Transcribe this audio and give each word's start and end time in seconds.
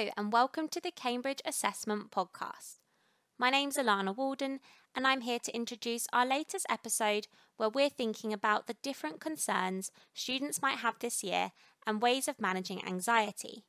Hello, 0.00 0.12
and 0.16 0.32
welcome 0.32 0.66
to 0.68 0.80
the 0.80 0.90
Cambridge 0.90 1.42
Assessment 1.44 2.10
Podcast. 2.10 2.78
My 3.38 3.50
name's 3.50 3.76
Alana 3.76 4.16
Walden, 4.16 4.60
and 4.94 5.06
I'm 5.06 5.20
here 5.20 5.38
to 5.40 5.54
introduce 5.54 6.06
our 6.10 6.24
latest 6.24 6.64
episode 6.70 7.28
where 7.58 7.68
we're 7.68 7.90
thinking 7.90 8.32
about 8.32 8.66
the 8.66 8.76
different 8.82 9.20
concerns 9.20 9.90
students 10.14 10.62
might 10.62 10.78
have 10.78 10.98
this 11.00 11.22
year 11.22 11.52
and 11.86 12.00
ways 12.00 12.28
of 12.28 12.40
managing 12.40 12.82
anxiety. 12.82 13.66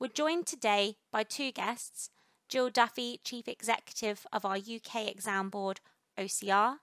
We're 0.00 0.08
joined 0.08 0.46
today 0.46 0.96
by 1.12 1.22
two 1.22 1.52
guests 1.52 2.08
Jill 2.48 2.70
Duffy, 2.70 3.20
Chief 3.22 3.46
Executive 3.46 4.26
of 4.32 4.46
our 4.46 4.56
UK 4.56 5.06
Exam 5.06 5.50
Board, 5.50 5.80
OCR, 6.18 6.76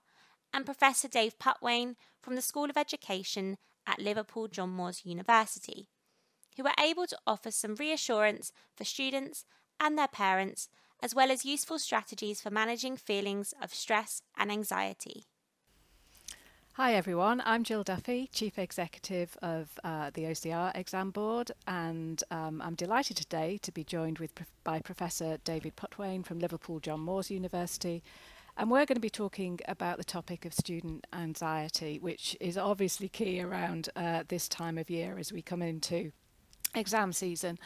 and 0.54 0.64
Professor 0.64 1.08
Dave 1.08 1.40
Putwain 1.40 1.96
from 2.22 2.36
the 2.36 2.40
School 2.40 2.70
of 2.70 2.76
Education 2.76 3.56
at 3.84 3.98
Liverpool 3.98 4.46
John 4.46 4.70
Moores 4.70 5.02
University 5.04 5.88
who 6.56 6.64
were 6.64 6.70
able 6.82 7.06
to 7.06 7.18
offer 7.26 7.50
some 7.50 7.74
reassurance 7.74 8.52
for 8.74 8.84
students 8.84 9.44
and 9.78 9.98
their 9.98 10.08
parents, 10.08 10.68
as 11.02 11.14
well 11.14 11.30
as 11.30 11.44
useful 11.44 11.78
strategies 11.78 12.40
for 12.40 12.50
managing 12.50 12.96
feelings 12.96 13.52
of 13.62 13.74
stress 13.74 14.22
and 14.36 14.50
anxiety. 14.50 15.24
Hi 16.74 16.92
everyone, 16.92 17.42
I'm 17.46 17.64
Jill 17.64 17.84
Duffy, 17.84 18.28
Chief 18.32 18.58
Executive 18.58 19.34
of 19.40 19.78
uh, 19.82 20.10
the 20.12 20.24
OCR 20.24 20.76
Exam 20.76 21.10
Board, 21.10 21.50
and 21.66 22.22
um, 22.30 22.60
I'm 22.62 22.74
delighted 22.74 23.16
today 23.16 23.58
to 23.62 23.72
be 23.72 23.82
joined 23.82 24.18
with 24.18 24.32
by 24.62 24.80
Professor 24.80 25.38
David 25.42 25.76
Putwain 25.76 26.22
from 26.22 26.38
Liverpool 26.38 26.80
John 26.80 27.00
Moores 27.00 27.30
University. 27.30 28.02
And 28.58 28.70
we're 28.70 28.84
going 28.84 28.96
to 28.96 29.00
be 29.00 29.10
talking 29.10 29.60
about 29.68 29.96
the 29.96 30.04
topic 30.04 30.44
of 30.44 30.52
student 30.52 31.06
anxiety, 31.14 31.98
which 31.98 32.36
is 32.40 32.58
obviously 32.58 33.08
key 33.08 33.40
around 33.40 33.88
uh, 33.96 34.24
this 34.28 34.46
time 34.46 34.76
of 34.76 34.90
year 34.90 35.16
as 35.18 35.32
we 35.32 35.40
come 35.40 35.62
into 35.62 36.12
exam 36.76 37.12
season. 37.12 37.58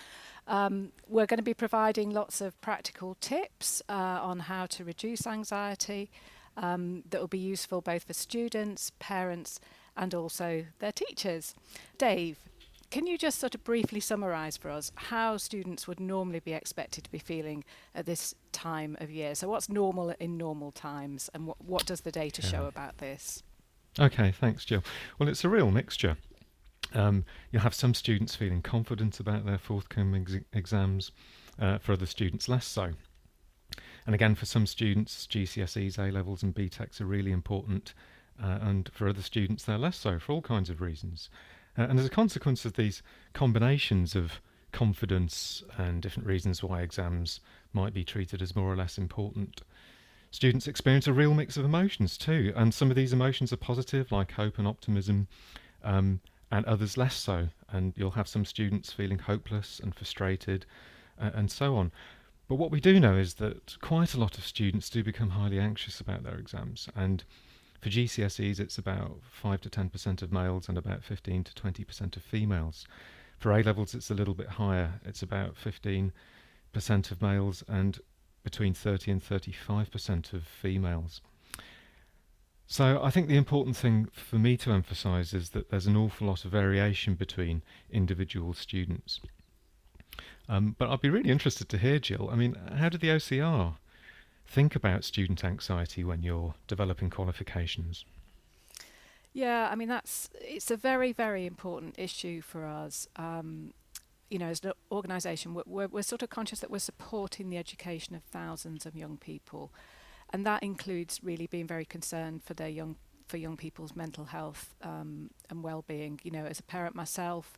Um, 0.47 0.93
we're 1.09 1.27
going 1.27 1.39
to 1.39 1.45
be 1.45 1.55
providing 1.55 2.11
lots 2.11 2.41
of 2.41 2.61
practical 2.61 3.17
tips 3.21 3.83
uh, 3.89 3.93
on 3.93 4.41
how 4.41 4.67
to 4.67 4.85
reduce 4.85 5.27
anxiety 5.27 6.11
um, 6.57 7.03
that 7.11 7.21
will 7.21 7.29
be 7.29 7.39
useful 7.39 7.81
both 7.81 8.05
for 8.05 8.15
students, 8.15 8.93
parents, 8.99 9.61
and 9.97 10.15
also 10.15 10.67
their 10.79 10.93
teachers. 10.93 11.55
Dave, 11.99 12.39
can 12.91 13.07
you 13.07 13.17
just 13.17 13.39
sort 13.39 13.55
of 13.55 13.63
briefly 13.63 14.01
summarise 14.01 14.57
for 14.57 14.69
us 14.69 14.91
how 14.97 15.37
students 15.37 15.87
would 15.87 16.01
normally 16.01 16.41
be 16.41 16.53
expected 16.53 17.05
to 17.05 17.11
be 17.11 17.19
feeling 17.19 17.63
at 17.95 18.05
this 18.07 18.35
time 18.51 18.97
of 19.01 19.11
year? 19.11 19.35
So, 19.37 19.49
what's 19.49 19.69
normal 19.69 20.13
in 20.19 20.37
normal 20.37 20.73
times, 20.73 21.31
and 21.33 21.47
what, 21.47 21.65
what 21.65 21.87
does 21.87 22.01
the 22.01 22.11
data 22.11 22.43
yeah. 22.43 22.49
show 22.49 22.67
about 22.67 22.99
this? 22.99 23.45
Okay, 23.99 24.33
thanks, 24.33 24.65
Jill. 24.65 24.83
Well, 25.19 25.29
it's 25.29 25.45
a 25.45 25.49
real 25.49 25.71
mixture. 25.71 26.17
Um, 26.93 27.25
you'll 27.51 27.63
have 27.63 27.75
some 27.75 27.95
students 27.95 28.35
feeling 28.35 28.63
confident 28.63 29.21
about 29.21 29.47
their 29.47 29.59
forthcoming 29.59 30.23
ex- 30.23 30.45
exams, 30.53 31.13
uh, 31.59 31.79
for 31.79 31.93
other 31.93 32.07
students 32.07 32.49
less 32.49 32.67
so. 32.67 32.93
And 34.07 34.15
again, 34.15 34.35
for 34.35 34.47
some 34.47 34.67
students, 34.67 35.27
GCSEs, 35.27 35.99
A 35.99 36.11
levels, 36.11 36.43
and 36.43 36.55
BTECs 36.55 37.01
are 37.01 37.07
really 37.07 37.33
important, 37.33 37.95
uh, 38.43 38.59
and 38.61 38.91
for 38.93 39.09
other 39.09 39.23
students, 39.23 39.65
they're 39.65 39.79
less 39.79 39.97
so 39.97 40.19
for 40.19 40.33
all 40.33 40.43
kinds 40.43 40.71
of 40.71 40.81
reasons. 40.81 41.29
Uh, 41.79 41.83
and 41.83 41.99
as 42.01 42.07
a 42.07 42.11
consequence 42.11 42.65
of 42.65 42.75
these 42.75 43.03
combinations 43.33 44.17
of 44.17 44.41
confidence 44.73 45.63
and 45.77 46.03
different 46.03 46.29
reasons 46.29 46.63
why 46.63 46.81
exams 46.81 47.41
might 47.73 47.93
be 47.93 48.05
treated 48.05 48.41
as 48.41 48.57
more 48.57 48.73
or 48.73 48.77
less 48.77 48.99
important, 48.99 49.63
students 50.31 50.67
experience 50.67 51.07
a 51.07 51.13
real 51.13 51.35
mix 51.35 51.57
of 51.57 51.65
emotions 51.65 52.17
too. 52.17 52.53
And 52.57 52.73
some 52.73 52.91
of 52.91 52.97
these 52.97 53.13
emotions 53.13 53.53
are 53.53 53.57
positive, 53.59 54.11
like 54.11 54.33
hope 54.33 54.59
and 54.59 54.67
optimism. 54.67 55.29
Um, 55.83 56.21
and 56.51 56.65
others 56.67 56.97
less 56.97 57.15
so. 57.15 57.49
And 57.71 57.93
you'll 57.97 58.13
have 58.13 58.29
some 58.29 58.45
students 58.45 58.93
feeling 58.93 59.19
hopeless 59.19 59.81
and 59.83 59.95
frustrated 59.95 60.67
uh, 61.21 61.31
and 61.35 61.51
so 61.51 61.77
on. 61.77 61.93
But 62.49 62.57
what 62.57 62.73
we 62.73 62.81
do 62.81 62.99
know 62.99 63.17
is 63.17 63.35
that 63.35 63.77
quite 63.81 64.15
a 64.15 64.19
lot 64.19 64.37
of 64.37 64.45
students 64.45 64.91
do 64.91 65.05
become 65.05 65.31
highly 65.31 65.61
anxious 65.61 66.01
about 66.01 66.25
their 66.25 66.37
exams. 66.37 66.89
And 66.97 67.23
for 67.81 67.91
GCSEs, 67.91 68.59
it's 68.59 68.77
about 68.77 69.21
5 69.31 69.61
to 69.63 69.71
10% 69.71 70.23
of 70.23 70.33
males 70.33 70.69
and 70.69 70.77
about 70.77 71.05
15 71.05 71.45
to 71.45 71.53
20% 71.53 72.17
of 72.17 72.23
females. 72.23 72.87
For 73.39 73.53
A 73.53 73.63
levels, 73.63 73.95
it's 73.95 74.11
a 74.11 74.15
little 74.15 74.35
bit 74.35 74.49
higher. 74.49 75.01
It's 75.05 75.23
about 75.23 75.55
15% 75.55 76.11
of 77.11 77.23
males 77.23 77.63
and 77.69 78.01
between 78.43 78.75
30 78.75 79.13
and 79.13 79.23
35% 79.23 80.33
of 80.33 80.45
females. 80.45 81.21
So 82.71 83.03
I 83.03 83.11
think 83.11 83.27
the 83.27 83.37
important 83.37 83.77
thing 83.77 84.07
for 84.13 84.37
me 84.37 84.57
to 84.59 84.71
emphasise 84.71 85.35
is 85.35 85.51
that 85.51 85.71
there's 85.71 85.87
an 85.87 85.97
awful 85.97 86.29
lot 86.29 86.45
of 86.45 86.53
variation 86.53 87.15
between 87.15 87.63
individual 87.91 88.55
students. 88.55 89.19
Um, 90.49 90.77
but 90.79 90.89
I'd 90.89 91.01
be 91.01 91.11
really 91.11 91.31
interested 91.31 91.69
to 91.69 91.79
hear, 91.79 91.99
Jill. 91.99 92.31
I 92.31 92.37
mean, 92.37 92.55
how 92.77 92.89
did 92.89 93.01
the 93.01 93.09
OCR 93.09 93.75
think 94.47 94.77
about 94.77 95.03
student 95.03 95.43
anxiety 95.43 96.05
when 96.05 96.23
you're 96.23 96.55
developing 96.69 97.11
qualifications? 97.11 98.05
Yeah, 99.33 99.69
I 99.69 99.75
mean 99.75 99.89
that's 99.89 100.31
it's 100.41 100.71
a 100.71 100.77
very 100.77 101.13
very 101.13 101.47
important 101.47 101.97
issue 101.99 102.41
for 102.41 102.65
us. 102.67 103.09
Um, 103.17 103.75
you 104.29 104.39
know, 104.39 104.47
as 104.47 104.63
an 104.63 104.75
organisation, 104.93 105.55
we're, 105.55 105.65
we're, 105.67 105.89
we're 105.89 106.03
sort 106.03 106.23
of 106.23 106.31
conscious 106.31 106.61
that 106.61 106.71
we're 106.71 106.79
supporting 106.79 107.51
the 107.51 107.59
education 107.59 108.15
of 108.15 108.23
thousands 108.23 108.87
of 108.87 108.95
young 108.95 109.17
people 109.17 109.73
and 110.33 110.47
that 110.47 110.63
includes 110.63 111.21
really 111.23 111.47
being 111.47 111.67
very 111.67 111.85
concerned 111.85 112.43
for 112.43 112.55
their 112.55 112.69
young 112.69 112.97
for 113.27 113.37
young 113.37 113.57
people's 113.57 113.95
mental 113.95 114.25
health 114.25 114.75
um, 114.83 115.31
and 115.51 115.63
well-being. 115.63 116.19
You 116.25 116.33
know, 116.33 116.45
as 116.47 116.59
a 116.59 116.65
parent 116.65 116.97
myself, 116.97 117.57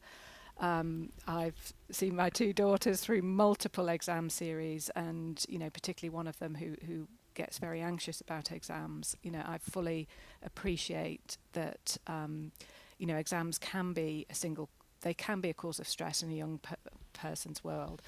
um, 0.58 1.08
I've 1.26 1.72
seen 1.90 2.14
my 2.14 2.28
two 2.28 2.52
daughters 2.52 3.00
through 3.00 3.22
multiple 3.22 3.88
exam 3.88 4.28
series, 4.28 4.90
and 4.90 5.44
you 5.48 5.58
know, 5.58 5.70
particularly 5.70 6.14
one 6.14 6.26
of 6.26 6.38
them 6.38 6.54
who 6.54 6.76
who 6.86 7.08
gets 7.34 7.58
very 7.58 7.80
anxious 7.80 8.20
about 8.20 8.52
exams. 8.52 9.16
You 9.22 9.30
know, 9.30 9.42
I 9.44 9.58
fully 9.58 10.08
appreciate 10.42 11.38
that. 11.54 11.96
Um, 12.06 12.52
you 12.98 13.06
know, 13.06 13.16
exams 13.16 13.58
can 13.58 13.92
be 13.92 14.26
a 14.30 14.34
single. 14.34 14.68
They 15.00 15.14
can 15.14 15.40
be 15.40 15.50
a 15.50 15.54
cause 15.54 15.80
of 15.80 15.88
stress 15.88 16.22
in 16.22 16.30
a 16.30 16.34
young 16.34 16.58
per- 16.58 16.76
person's 17.12 17.64
world. 17.64 18.00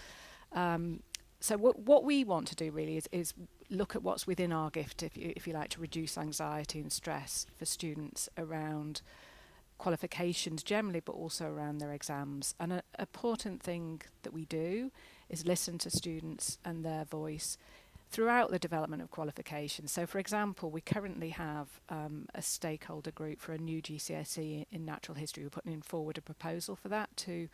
Um, 0.52 1.00
so 1.44 1.58
what 1.58 1.80
what 1.80 2.04
we 2.04 2.24
want 2.24 2.48
to 2.48 2.56
do 2.56 2.70
really 2.70 2.96
is, 2.96 3.06
is 3.12 3.34
look 3.68 3.94
at 3.94 4.02
what's 4.02 4.26
within 4.26 4.50
our 4.50 4.70
gift, 4.70 5.02
if 5.02 5.14
you, 5.14 5.30
if 5.36 5.46
you 5.46 5.52
like, 5.52 5.68
to 5.70 5.80
reduce 5.80 6.16
anxiety 6.16 6.80
and 6.80 6.90
stress 6.90 7.46
for 7.58 7.66
students 7.66 8.30
around 8.38 9.02
qualifications 9.76 10.62
generally, 10.62 11.00
but 11.00 11.12
also 11.12 11.44
around 11.44 11.78
their 11.82 11.92
exams. 11.92 12.54
And 12.58 12.72
an 12.72 12.82
important 12.98 13.62
thing 13.62 14.00
that 14.22 14.32
we 14.32 14.46
do 14.46 14.90
is 15.28 15.44
listen 15.44 15.76
to 15.80 15.90
students 15.90 16.56
and 16.64 16.82
their 16.82 17.04
voice 17.04 17.58
throughout 18.10 18.50
the 18.50 18.58
development 18.58 19.02
of 19.02 19.10
qualifications. 19.10 19.92
So, 19.92 20.06
for 20.06 20.18
example, 20.18 20.70
we 20.70 20.80
currently 20.80 21.28
have 21.28 21.68
um, 21.90 22.24
a 22.34 22.40
stakeholder 22.40 23.10
group 23.10 23.38
for 23.38 23.52
a 23.52 23.58
new 23.58 23.82
GCSE 23.82 24.64
in 24.72 24.86
natural 24.86 25.16
history. 25.16 25.42
We're 25.42 25.50
putting 25.50 25.82
forward 25.82 26.16
a 26.16 26.22
proposal 26.22 26.74
for 26.74 26.88
that 26.88 27.14
to 27.18 27.50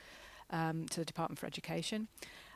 um, 0.51 0.87
to 0.91 1.01
the 1.01 1.05
Department 1.05 1.39
for 1.39 1.47
Education. 1.47 2.09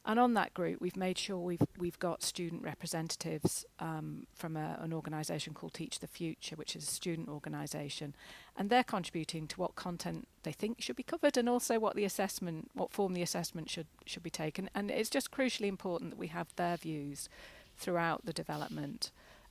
And 0.06 0.20
on 0.20 0.34
that 0.34 0.52
group, 0.52 0.82
we've 0.82 0.96
made 0.96 1.16
sure 1.16 1.38
we've 1.38 1.66
we've 1.78 1.98
got 1.98 2.22
student 2.22 2.62
representatives 2.62 3.64
um, 3.80 4.26
from 4.34 4.54
a, 4.54 4.78
an 4.80 4.92
organisation 4.92 5.54
called 5.54 5.72
Teach 5.72 5.98
the 5.98 6.06
Future, 6.06 6.56
which 6.56 6.76
is 6.76 6.82
a 6.84 6.90
student 6.90 7.28
organisation, 7.30 8.14
and 8.54 8.68
they're 8.68 8.84
contributing 8.84 9.46
to 9.48 9.60
what 9.60 9.76
content 9.76 10.28
they 10.42 10.52
think 10.52 10.82
should 10.82 10.96
be 10.96 11.02
covered, 11.02 11.38
and 11.38 11.48
also 11.48 11.78
what 11.78 11.96
the 11.96 12.04
assessment, 12.04 12.70
what 12.74 12.92
form 12.92 13.14
the 13.14 13.22
assessment 13.22 13.70
should 13.70 13.86
should 14.04 14.22
be 14.22 14.30
taken. 14.30 14.68
And 14.74 14.90
it's 14.90 15.08
just 15.08 15.30
crucially 15.30 15.68
important 15.68 16.10
that 16.10 16.18
we 16.18 16.26
have 16.28 16.54
their 16.56 16.76
views 16.76 17.30
throughout 17.76 18.26
the 18.26 18.32
development. 18.34 19.10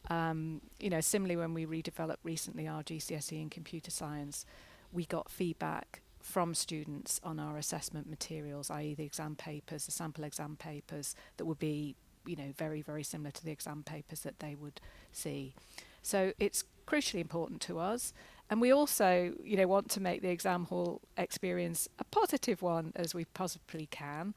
Um, 0.10 0.62
you 0.80 0.92
know, 0.92 1.02
similarly, 1.02 1.38
when 1.38 1.56
we 1.56 1.66
redeveloped 1.66 2.18
recently 2.24 2.68
our 2.68 2.84
GCSE 2.84 3.42
in 3.42 3.50
computer 3.50 3.90
science, 3.90 4.46
we 4.92 5.06
got 5.06 5.32
feedback 5.32 6.04
from 6.24 6.56
students 6.56 7.20
on 7.24 7.40
our 7.40 7.58
assessment 7.58 8.10
materials, 8.10 8.72
i.e., 8.72 8.96
the 8.96 9.04
exam 9.04 9.36
papers, 9.36 9.86
the 9.86 9.92
sample 9.92 10.24
exam 10.24 10.56
papers 10.56 11.16
that 11.38 11.46
would 11.46 11.60
be, 11.60 11.96
you 12.26 12.36
know, 12.36 12.54
very, 12.58 12.82
very 12.82 13.04
similar 13.04 13.30
to 13.30 13.44
the 13.44 13.52
exam 13.52 13.84
papers 13.84 14.22
that 14.22 14.40
they 14.40 14.56
would 14.56 14.80
see. 15.12 15.54
So 16.02 16.32
it's 16.40 16.64
crucially 16.88 17.20
important 17.20 17.62
to 17.64 17.78
us. 17.78 18.14
And 18.50 18.62
we 18.62 18.72
also, 18.72 19.34
you 19.44 19.58
know, 19.58 19.68
want 19.68 19.90
to 19.92 20.02
make 20.02 20.22
the 20.22 20.30
exam 20.30 20.66
hall 20.66 21.02
experience 21.18 21.90
a 22.00 22.04
positive 22.06 22.62
one 22.62 22.94
as 22.96 23.14
we 23.14 23.26
possibly 23.26 23.88
can. 23.92 24.34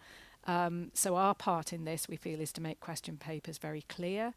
Um, 0.46 0.90
so 0.92 1.16
our 1.16 1.34
part 1.34 1.72
in 1.72 1.84
this, 1.84 2.08
we 2.08 2.16
feel, 2.16 2.40
is 2.40 2.52
to 2.52 2.60
make 2.60 2.80
question 2.80 3.16
papers 3.16 3.58
very 3.58 3.82
clear, 3.88 4.34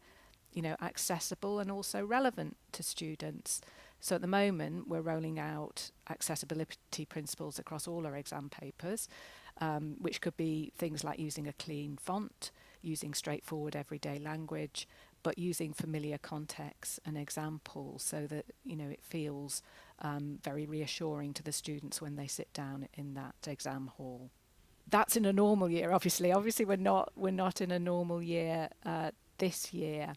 you 0.52 0.62
know, 0.62 0.76
accessible 0.80 1.58
and 1.58 1.70
also 1.70 2.04
relevant 2.04 2.56
to 2.72 2.82
students. 2.82 3.60
So 4.00 4.14
at 4.14 4.22
the 4.22 4.26
moment, 4.26 4.88
we're 4.88 5.02
rolling 5.02 5.38
out 5.38 5.90
accessibility 6.08 7.04
principles 7.04 7.58
across 7.58 7.86
all 7.86 8.06
our 8.06 8.16
exam 8.16 8.48
papers, 8.48 9.08
um, 9.60 9.96
which 10.00 10.20
could 10.20 10.36
be 10.36 10.72
things 10.76 11.04
like 11.04 11.18
using 11.18 11.46
a 11.46 11.52
clean 11.52 11.98
font, 12.00 12.50
using 12.82 13.12
straightforward 13.12 13.76
everyday 13.76 14.18
language, 14.18 14.88
but 15.22 15.38
using 15.38 15.72
familiar 15.74 16.18
contexts 16.18 16.98
and 17.04 17.18
examples 17.18 18.02
so 18.02 18.26
that 18.26 18.46
you 18.64 18.74
know 18.74 18.88
it 18.88 19.02
feels 19.02 19.62
um, 20.00 20.38
very 20.42 20.64
reassuring 20.64 21.34
to 21.34 21.42
the 21.42 21.52
students 21.52 22.00
when 22.00 22.16
they 22.16 22.26
sit 22.26 22.50
down 22.54 22.88
in 22.94 23.14
that 23.14 23.34
exam 23.46 23.88
hall. 23.98 24.30
that's 24.88 25.16
in 25.16 25.24
a 25.24 25.32
normal 25.32 25.68
year. 25.70 25.92
Obviously, 25.92 26.32
obviously 26.32 26.64
we're 26.64 26.76
not 26.76 27.12
we're 27.16 27.30
not 27.30 27.60
in 27.60 27.70
a 27.70 27.78
normal 27.78 28.22
year 28.22 28.68
uh, 28.84 29.10
this 29.38 29.72
year. 29.72 30.14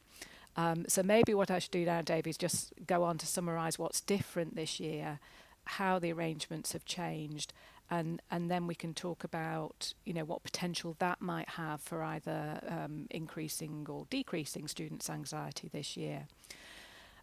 Um, 0.55 0.85
so 0.87 1.01
maybe 1.01 1.33
what 1.33 1.49
I 1.49 1.59
should 1.59 1.71
do 1.71 1.85
now, 1.85 2.01
Dave, 2.01 2.27
is 2.27 2.37
just 2.37 2.73
go 2.85 3.03
on 3.03 3.17
to 3.19 3.25
summarise 3.25 3.79
what's 3.79 4.01
different 4.01 4.55
this 4.55 4.79
year, 4.79 5.19
how 5.65 5.99
the 5.99 6.11
arrangements 6.13 6.73
have 6.73 6.85
changed, 6.85 7.53
and 7.89 8.21
and 8.29 8.49
then 8.51 8.67
we 8.67 8.75
can 8.75 8.93
talk 8.93 9.23
about 9.23 9.93
you 10.05 10.13
know 10.13 10.25
what 10.25 10.43
potential 10.43 10.95
that 10.99 11.21
might 11.21 11.49
have 11.49 11.81
for 11.81 12.03
either 12.03 12.59
um, 12.67 13.07
increasing 13.09 13.85
or 13.89 14.05
decreasing 14.09 14.67
students' 14.67 15.09
anxiety 15.09 15.69
this 15.71 15.97
year. 15.97 16.27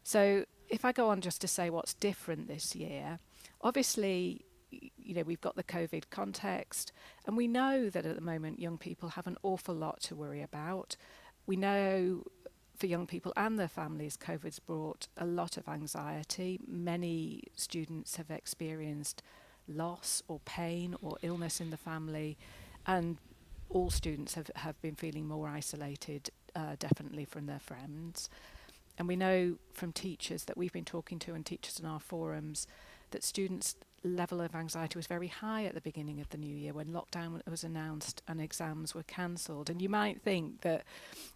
So 0.02 0.44
if 0.68 0.84
I 0.84 0.92
go 0.92 1.08
on 1.08 1.20
just 1.20 1.40
to 1.42 1.48
say 1.48 1.70
what's 1.70 1.94
different 1.94 2.48
this 2.48 2.74
year, 2.74 3.20
obviously 3.60 4.44
you 4.70 5.14
know 5.14 5.22
we've 5.22 5.40
got 5.40 5.54
the 5.54 5.64
COVID 5.64 6.10
context, 6.10 6.90
and 7.26 7.36
we 7.36 7.46
know 7.46 7.90
that 7.90 8.06
at 8.06 8.16
the 8.16 8.22
moment 8.22 8.58
young 8.58 8.76
people 8.76 9.10
have 9.10 9.28
an 9.28 9.36
awful 9.44 9.74
lot 9.74 10.00
to 10.02 10.16
worry 10.16 10.42
about. 10.42 10.96
We 11.46 11.56
know 11.56 12.24
for 12.80 12.86
young 12.86 13.06
people 13.06 13.32
and 13.36 13.58
their 13.58 13.68
families, 13.68 14.16
COVID's 14.16 14.58
brought 14.58 15.06
a 15.18 15.26
lot 15.26 15.58
of 15.58 15.68
anxiety. 15.68 16.58
Many 16.66 17.42
students 17.54 18.16
have 18.16 18.30
experienced 18.30 19.22
loss 19.68 20.22
or 20.28 20.40
pain 20.46 20.96
or 21.02 21.18
illness 21.20 21.60
in 21.60 21.68
the 21.68 21.76
family, 21.76 22.38
and 22.86 23.18
all 23.68 23.90
students 23.90 24.34
have, 24.34 24.50
have 24.56 24.80
been 24.80 24.94
feeling 24.94 25.28
more 25.28 25.46
isolated, 25.46 26.30
uh, 26.56 26.76
definitely 26.78 27.26
from 27.26 27.44
their 27.44 27.58
friends. 27.58 28.30
And 28.96 29.06
we 29.06 29.14
know 29.14 29.56
from 29.74 29.92
teachers 29.92 30.44
that 30.44 30.56
we've 30.56 30.72
been 30.72 30.84
talking 30.86 31.18
to 31.20 31.34
and 31.34 31.44
teachers 31.44 31.78
in 31.78 31.84
our 31.84 32.00
forums 32.00 32.66
that 33.10 33.22
students 33.22 33.76
level 34.02 34.40
of 34.40 34.54
anxiety 34.54 34.98
was 34.98 35.06
very 35.06 35.26
high 35.28 35.64
at 35.64 35.74
the 35.74 35.80
beginning 35.80 36.20
of 36.20 36.28
the 36.30 36.38
new 36.38 36.54
year 36.54 36.72
when 36.72 36.86
lockdown 36.86 37.40
was 37.48 37.64
announced 37.64 38.22
and 38.26 38.40
exams 38.40 38.94
were 38.94 39.02
cancelled. 39.02 39.68
And 39.68 39.82
you 39.82 39.88
might 39.88 40.22
think 40.22 40.62
that, 40.62 40.84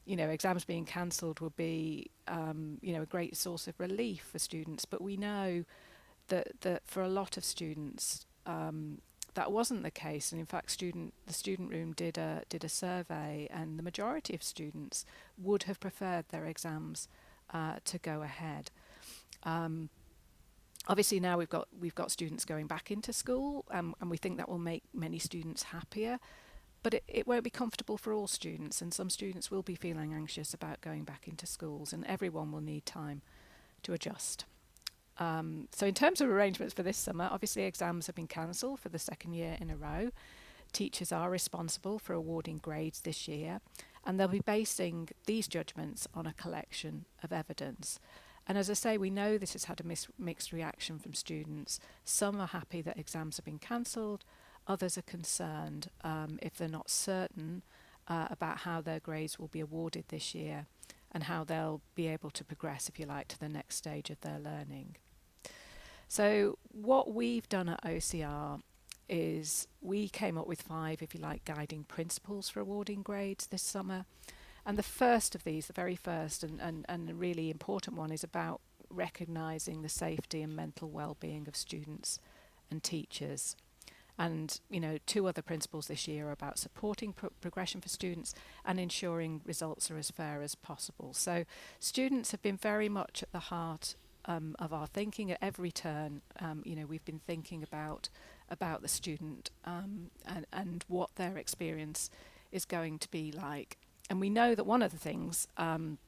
you 0.06 0.16
know, 0.16 0.28
exams 0.28 0.64
being 0.64 0.84
cancelled 0.84 1.40
would 1.40 1.56
be, 1.56 2.11
um, 2.26 2.78
you 2.81 2.94
know, 2.94 3.02
a 3.02 3.06
great 3.06 3.37
source 3.37 3.69
of 3.69 3.78
relief 3.78 4.28
for 4.32 4.38
students. 4.38 4.84
But 4.84 5.02
we 5.02 5.16
know 5.16 5.64
that 6.28 6.61
that 6.62 6.82
for 6.87 7.02
a 7.02 7.08
lot 7.08 7.37
of 7.37 7.44
students, 7.44 8.25
um, 8.46 8.99
that 9.34 9.52
wasn't 9.52 9.82
the 9.82 9.90
case. 9.90 10.32
And 10.32 10.40
in 10.40 10.46
fact, 10.46 10.70
student 10.70 11.12
the 11.26 11.34
student 11.34 11.70
room 11.70 11.93
did 11.93 12.16
a 12.16 12.44
did 12.49 12.64
a 12.64 12.69
survey, 12.69 13.46
and 13.50 13.78
the 13.78 13.82
majority 13.82 14.34
of 14.34 14.43
students 14.43 15.05
would 15.37 15.64
have 15.64 15.81
preferred 15.81 16.25
their 16.31 16.46
exams 16.46 17.08
uh, 17.52 17.76
to 17.84 17.99
go 17.99 18.22
ahead. 18.22 18.70
Um, 19.43 19.90
obviously 20.87 21.21
now 21.21 21.39
we've 21.39 21.49
got 21.49 21.69
we've 21.79 21.95
got 21.95 22.11
students 22.11 22.45
going 22.45 22.67
back 22.67 22.91
into 22.91 23.13
school 23.13 23.65
um, 23.71 23.95
and 24.01 24.11
we 24.11 24.17
think 24.17 24.37
that 24.37 24.49
will 24.49 24.59
make 24.59 24.83
many 24.93 25.19
students 25.19 25.65
happier 25.65 26.19
but 26.83 26.95
it, 26.95 27.05
it 27.09 27.27
won't 27.27 27.43
be 27.43 27.51
comfortable 27.51 27.97
for 27.97 28.13
all 28.13 28.27
students 28.27 28.81
and 28.81 28.93
some 28.93 29.11
students 29.11 29.51
will 29.51 29.63
be 29.63 29.75
feeling 29.75 30.13
anxious 30.13 30.55
about 30.55 30.81
going 30.81 31.03
back 31.03 31.27
into 31.27 31.47
schools 31.47 31.93
and 31.93 32.07
everyone 32.07 32.53
will 32.53 32.61
need 32.61 32.85
time 32.87 33.23
to 33.83 33.93
adjust. 33.93 34.45
Um, 35.19 35.69
so 35.73 35.87
in 35.87 35.95
terms 35.95 36.21
of 36.21 36.29
arrangements 36.29 36.75
for 36.75 36.83
this 36.83 36.99
summer 36.99 37.29
obviously 37.33 37.63
exams 37.63 38.07
have 38.07 38.15
been 38.15 38.27
cancelled 38.27 38.81
for 38.81 38.91
the 38.91 38.99
second 38.99 39.33
year 39.33 39.57
in 39.61 39.71
a 39.71 39.77
row. 39.77 40.11
Teachers 40.73 41.11
are 41.11 41.31
responsible 41.31 41.99
for 41.99 42.13
awarding 42.13 42.59
grades 42.59 43.01
this 43.01 43.27
year 43.29 43.61
and 44.05 44.21
they'll 44.21 44.29
be 44.29 44.41
basing 44.41 45.09
these 45.27 45.49
judgments 45.49 46.07
on 46.15 46.27
a 46.27 46.35
collection 46.35 47.07
of 47.23 47.33
evidence 47.33 47.99
and 48.46 48.58
as 48.58 48.69
I 48.69 48.75
say, 48.75 48.99
we 48.99 49.11
know 49.11 49.38
this 49.38 49.55
has 49.55 49.64
had 49.64 49.81
a 49.81 49.85
mixed 50.19 50.52
reaction 50.52 50.99
from 50.99 51.14
students. 51.14 51.81
Some 52.05 52.41
are 52.41 52.46
happy 52.46 52.82
that 52.82 52.99
exams 52.99 53.37
have 53.37 53.44
been 53.44 53.58
cancelled, 53.58 54.25
others 54.67 54.99
are 54.99 55.02
concerned 55.02 55.88
um, 56.02 56.38
if 56.43 56.56
they're 56.56 56.69
not 56.69 56.91
certain 56.91 57.62
uh, 58.08 58.29
about 58.31 58.58
how 58.58 58.81
their 58.81 59.00
grades 59.00 59.38
will 59.38 59.49
be 59.49 59.61
awarded 59.61 60.05
this 60.08 60.35
year 60.35 60.67
and 61.11 61.25
how 61.25 61.44
they'll 61.44 61.81
be 61.94 62.08
able 62.08 62.31
to 62.31 62.44
progress, 62.44 62.88
if 62.88 62.99
you 62.99 63.06
like, 63.06 63.29
to 63.29 63.38
the 63.38 63.49
next 63.49 63.76
stage 63.76 64.11
of 64.11 64.20
their 64.20 64.38
learning. 64.38 64.97
So, 66.08 66.58
what 66.70 67.14
we've 67.14 67.49
done 67.49 67.69
at 67.69 67.82
OCR 67.82 68.61
is 69.08 69.69
we 69.81 70.08
came 70.08 70.37
up 70.37 70.47
with 70.47 70.62
five, 70.62 71.02
if 71.02 71.14
you 71.14 71.20
like, 71.20 71.44
guiding 71.44 71.85
principles 71.85 72.49
for 72.49 72.61
awarding 72.61 73.02
grades 73.02 73.47
this 73.47 73.62
summer. 73.62 74.05
And 74.66 74.78
the 74.78 74.82
first 74.82 75.34
of 75.34 75.44
these, 75.44 75.66
the 75.66 75.72
very 75.72 75.96
first 75.96 76.43
and, 76.43 76.61
and, 76.61 76.87
and 76.88 77.20
really 77.20 77.50
important 77.50 77.96
one, 77.96 78.11
is 78.11 78.25
about 78.25 78.61
recognising 78.88 79.82
the 79.82 79.88
safety 79.88 80.43
and 80.43 80.55
mental 80.55 80.88
well-being 80.88 81.46
of 81.49 81.56
students 81.56 82.19
and 82.70 82.82
teachers. 82.82 83.56
And 84.19 84.61
you 84.70 84.81
know, 84.81 84.99
two 85.06 85.26
other 85.26 85.43
principles 85.43 85.88
this 85.88 86.06
year 86.06 86.28
are 86.28 86.32
about 86.32 86.58
supporting 86.58 87.12
pro- 87.12 87.31
progression 87.40 87.81
for 87.81 87.88
students 87.88 88.32
and 88.64 88.78
ensuring 88.78 89.40
results 89.44 89.90
are 89.90 89.99
as 89.99 90.11
fair 90.11 90.40
as 90.40 90.55
possible. 90.55 91.12
So, 91.12 91.44
students 91.81 92.31
have 92.31 92.40
been 92.40 92.56
very 92.56 92.88
much 92.88 93.22
at 93.22 93.32
the 93.32 93.40
heart 93.40 93.96
um, 94.26 94.55
of 94.58 94.72
our 94.72 94.87
thinking 94.87 95.32
at 95.32 95.38
every 95.43 95.72
turn. 95.72 96.22
Um, 96.40 96.62
you 96.64 96.76
know, 96.76 96.87
we've 96.87 97.05
been 97.05 97.20
thinking 97.26 97.62
about 97.62 98.08
about 98.49 98.82
the 98.82 98.88
student 98.88 99.50
um, 99.64 100.11
and 100.25 100.46
and 100.52 100.84
what 100.87 101.16
their 101.16 101.37
experience 101.37 102.08
is 102.52 102.64
going 102.64 103.00
to 103.00 103.11
be 103.11 103.32
like. 103.32 103.78
And 104.14 104.20
we 104.20 104.31
know 104.31 104.55
that 104.55 104.62
one 104.62 104.81
of 104.81 104.93
the 104.93 104.96
things 104.96 105.49
um, 105.56 105.99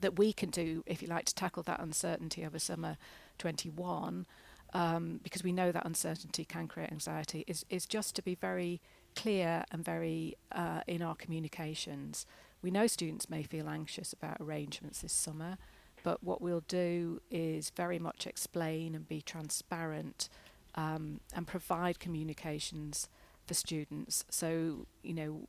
that 0.00 0.16
we 0.16 0.32
can 0.32 0.48
do, 0.48 0.84
if 0.86 1.02
you 1.02 1.08
like, 1.08 1.24
to 1.24 1.34
tackle 1.34 1.64
that 1.64 1.80
uncertainty 1.80 2.46
over 2.46 2.60
summer 2.60 2.96
21, 3.38 4.26
um, 4.74 5.18
because 5.24 5.42
we 5.42 5.50
know 5.50 5.72
that 5.72 5.84
uncertainty 5.84 6.44
can 6.44 6.68
create 6.68 6.92
anxiety, 6.92 7.42
is, 7.48 7.66
is 7.68 7.84
just 7.84 8.14
to 8.14 8.22
be 8.22 8.36
very 8.36 8.80
clear 9.16 9.64
and 9.72 9.84
very 9.84 10.36
uh, 10.52 10.82
in 10.86 11.02
our 11.02 11.16
communications. 11.16 12.26
We 12.62 12.70
know 12.70 12.86
students 12.86 13.28
may 13.28 13.42
feel 13.42 13.68
anxious 13.68 14.12
about 14.12 14.36
arrangements 14.38 15.00
this 15.00 15.12
summer, 15.12 15.58
but 16.04 16.22
what 16.22 16.40
we'll 16.40 16.62
do 16.68 17.22
is 17.28 17.70
very 17.70 17.98
much 17.98 18.24
explain 18.24 18.94
and 18.94 19.08
be 19.08 19.20
transparent 19.20 20.28
um, 20.76 21.18
and 21.34 21.44
provide 21.44 21.98
communications 21.98 23.08
for 23.48 23.54
students. 23.54 24.24
So, 24.30 24.86
you 25.02 25.14
know, 25.14 25.40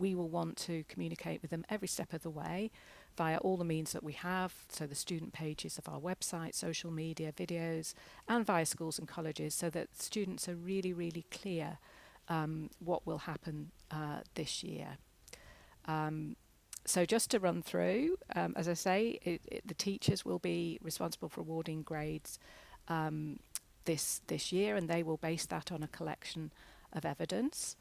we 0.00 0.14
will 0.14 0.28
want 0.28 0.56
to 0.56 0.84
communicate 0.88 1.42
with 1.42 1.50
them 1.50 1.64
every 1.68 1.88
step 1.88 2.12
of 2.12 2.22
the 2.22 2.30
way 2.30 2.70
via 3.16 3.38
all 3.38 3.56
the 3.56 3.64
means 3.64 3.92
that 3.92 4.02
we 4.02 4.12
have, 4.12 4.52
so 4.68 4.86
the 4.86 4.94
student 4.94 5.32
pages 5.32 5.78
of 5.78 5.88
our 5.88 6.00
website, 6.00 6.54
social 6.54 6.90
media, 6.90 7.32
videos, 7.32 7.94
and 8.28 8.44
via 8.44 8.66
schools 8.66 8.98
and 8.98 9.08
colleges, 9.08 9.54
so 9.54 9.70
that 9.70 9.88
students 10.00 10.48
are 10.48 10.54
really, 10.54 10.92
really 10.92 11.24
clear 11.30 11.78
um, 12.28 12.68
what 12.78 13.06
will 13.06 13.18
happen 13.18 13.70
uh, 13.90 14.20
this 14.34 14.62
year. 14.62 14.98
Um, 15.86 16.36
so 16.84 17.04
just 17.04 17.30
to 17.30 17.40
run 17.40 17.62
through, 17.62 18.16
um, 18.34 18.52
as 18.56 18.68
I 18.68 18.74
say, 18.74 19.18
it, 19.22 19.40
it, 19.46 19.66
the 19.66 19.74
teachers 19.74 20.24
will 20.24 20.38
be 20.38 20.78
responsible 20.82 21.28
for 21.28 21.40
awarding 21.40 21.82
grades 21.82 22.38
um, 22.88 23.40
this 23.86 24.20
this 24.26 24.52
year, 24.52 24.76
and 24.76 24.88
they 24.88 25.02
will 25.02 25.16
base 25.16 25.46
that 25.46 25.72
on 25.72 25.82
a 25.82 25.88
collection 25.88 26.52
of 26.92 27.04
evidence. 27.04 27.76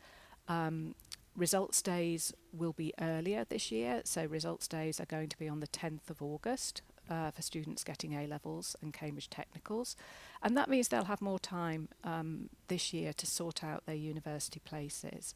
Um, 0.47 0.95
Results 1.35 1.81
days 1.81 2.33
will 2.53 2.71
be 2.71 2.93
earlier 3.01 3.43
this 3.43 3.69
year, 3.69 4.01
so 4.05 4.25
results 4.25 4.69
days 4.69 5.01
are 5.01 5.05
going 5.05 5.27
to 5.27 5.37
be 5.37 5.49
on 5.49 5.59
the 5.59 5.67
10th 5.67 6.09
of 6.09 6.21
August 6.21 6.81
uh, 7.09 7.29
for 7.31 7.41
students 7.41 7.83
getting 7.83 8.13
A 8.13 8.25
levels 8.25 8.75
and 8.81 8.93
Cambridge 8.93 9.29
Technicals, 9.29 9.97
and 10.41 10.55
that 10.55 10.69
means 10.69 10.87
they'll 10.87 11.03
have 11.03 11.21
more 11.21 11.37
time 11.37 11.89
um, 12.05 12.49
this 12.69 12.93
year 12.93 13.11
to 13.11 13.25
sort 13.25 13.65
out 13.65 13.85
their 13.85 13.95
university 13.95 14.61
places. 14.61 15.33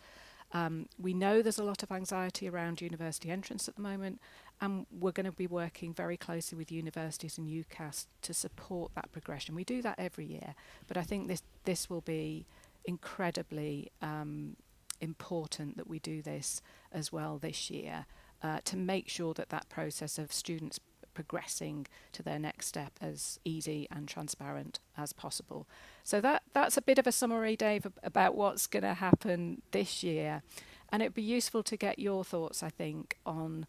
Um, 0.54 0.88
we 0.98 1.14
know 1.14 1.42
there's 1.42 1.60
a 1.60 1.64
lot 1.64 1.84
of 1.84 1.92
anxiety 1.92 2.48
around 2.48 2.82
university 2.82 3.30
entrance 3.30 3.68
at 3.68 3.76
the 3.76 3.82
moment, 3.82 4.22
and 4.62 4.86
we're 4.92 5.12
going 5.12 5.26
to 5.26 5.34
be 5.34 5.48
working 5.48 5.94
very 5.94 6.16
closely 6.16 6.58
with 6.58 6.72
universities 6.72 7.38
and 7.38 7.50
UCAS 7.50 8.08
to 8.22 8.34
support 8.34 8.94
that 8.96 9.12
progression. 9.12 9.54
We 9.54 9.66
do 9.66 9.82
that 9.82 10.00
every 10.00 10.26
year, 10.26 10.56
but 10.88 10.96
I 10.96 11.04
think 11.04 11.28
this 11.28 11.44
this 11.66 11.90
will 11.90 12.02
be 12.02 12.46
incredibly 12.86 13.92
um, 14.02 14.56
important 15.02 15.78
that 15.78 15.88
we 15.88 16.00
do 16.00 16.22
this 16.22 16.62
as 16.92 17.12
well 17.12 17.38
this 17.38 17.70
year 17.70 18.06
uh, 18.42 18.60
to 18.66 18.78
make 18.78 19.10
sure 19.10 19.34
that 19.34 19.50
that 19.50 19.70
process 19.70 20.18
of 20.18 20.32
students 20.32 20.80
progressing 21.14 21.86
to 22.14 22.24
their 22.24 22.40
next 22.40 22.68
step 22.68 22.94
as 23.02 23.40
easy 23.44 23.88
and 23.92 24.08
transparent 24.08 24.80
as 24.98 25.12
possible. 25.12 25.68
So 26.04 26.22
that 26.22 26.44
that's 26.54 26.78
a 26.78 26.82
bit 26.82 26.98
of 26.98 27.08
a 27.08 27.12
summary, 27.12 27.56
Dave, 27.56 27.88
about 28.04 28.36
what's 28.36 28.68
going 28.68 28.84
to 28.84 28.94
happen 28.94 29.62
this 29.72 30.04
year, 30.04 30.44
and 30.92 31.02
it'd 31.02 31.14
be 31.14 31.22
useful 31.22 31.64
to 31.64 31.76
get 31.76 32.00
your 32.00 32.24
thoughts, 32.24 32.64
I 32.64 32.70
think, 32.70 33.18
on 33.26 33.68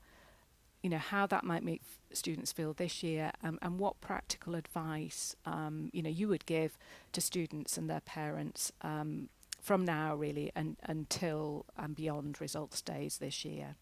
you 0.83 0.91
know 0.91 0.99
how 0.99 1.27
that 1.27 1.45
might 1.45 1.63
make 1.63 1.83
students 2.13 2.53
feel 2.53 2.73
this 2.73 3.03
year 3.03 3.33
um, 3.43 3.59
and 3.61 3.79
what 3.79 4.01
practical 4.01 4.55
advice 4.55 5.37
um, 5.45 5.91
you 5.93 6.03
know 6.03 6.09
you 6.09 6.27
would 6.29 6.47
give 6.47 6.79
to 7.13 7.21
students 7.21 7.77
and 7.77 7.91
their 7.91 8.01
parents 8.01 8.73
um, 8.83 9.29
from 9.61 9.85
now 9.85 10.15
really 10.15 10.51
and 10.55 10.77
until 10.83 11.67
and 11.77 11.95
beyond 11.95 12.41
results 12.41 12.83
days 12.83 13.19
this 13.19 13.45
year. 13.45 13.77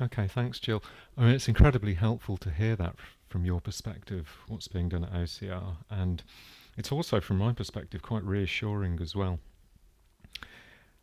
Okay, 0.00 0.28
thanks, 0.28 0.58
Jill. 0.58 0.82
I 1.18 1.22
mean, 1.22 1.34
it's 1.34 1.48
incredibly 1.48 1.94
helpful 1.94 2.38
to 2.38 2.50
hear 2.50 2.74
that 2.76 2.96
from 3.28 3.44
your 3.44 3.60
perspective, 3.60 4.28
what's 4.48 4.68
being 4.68 4.88
done 4.88 5.04
at 5.04 5.12
OCR, 5.12 5.76
and 5.90 6.22
it's 6.76 6.90
also, 6.90 7.20
from 7.20 7.38
my 7.38 7.52
perspective, 7.52 8.00
quite 8.00 8.24
reassuring 8.24 8.98
as 9.02 9.14
well. 9.14 9.38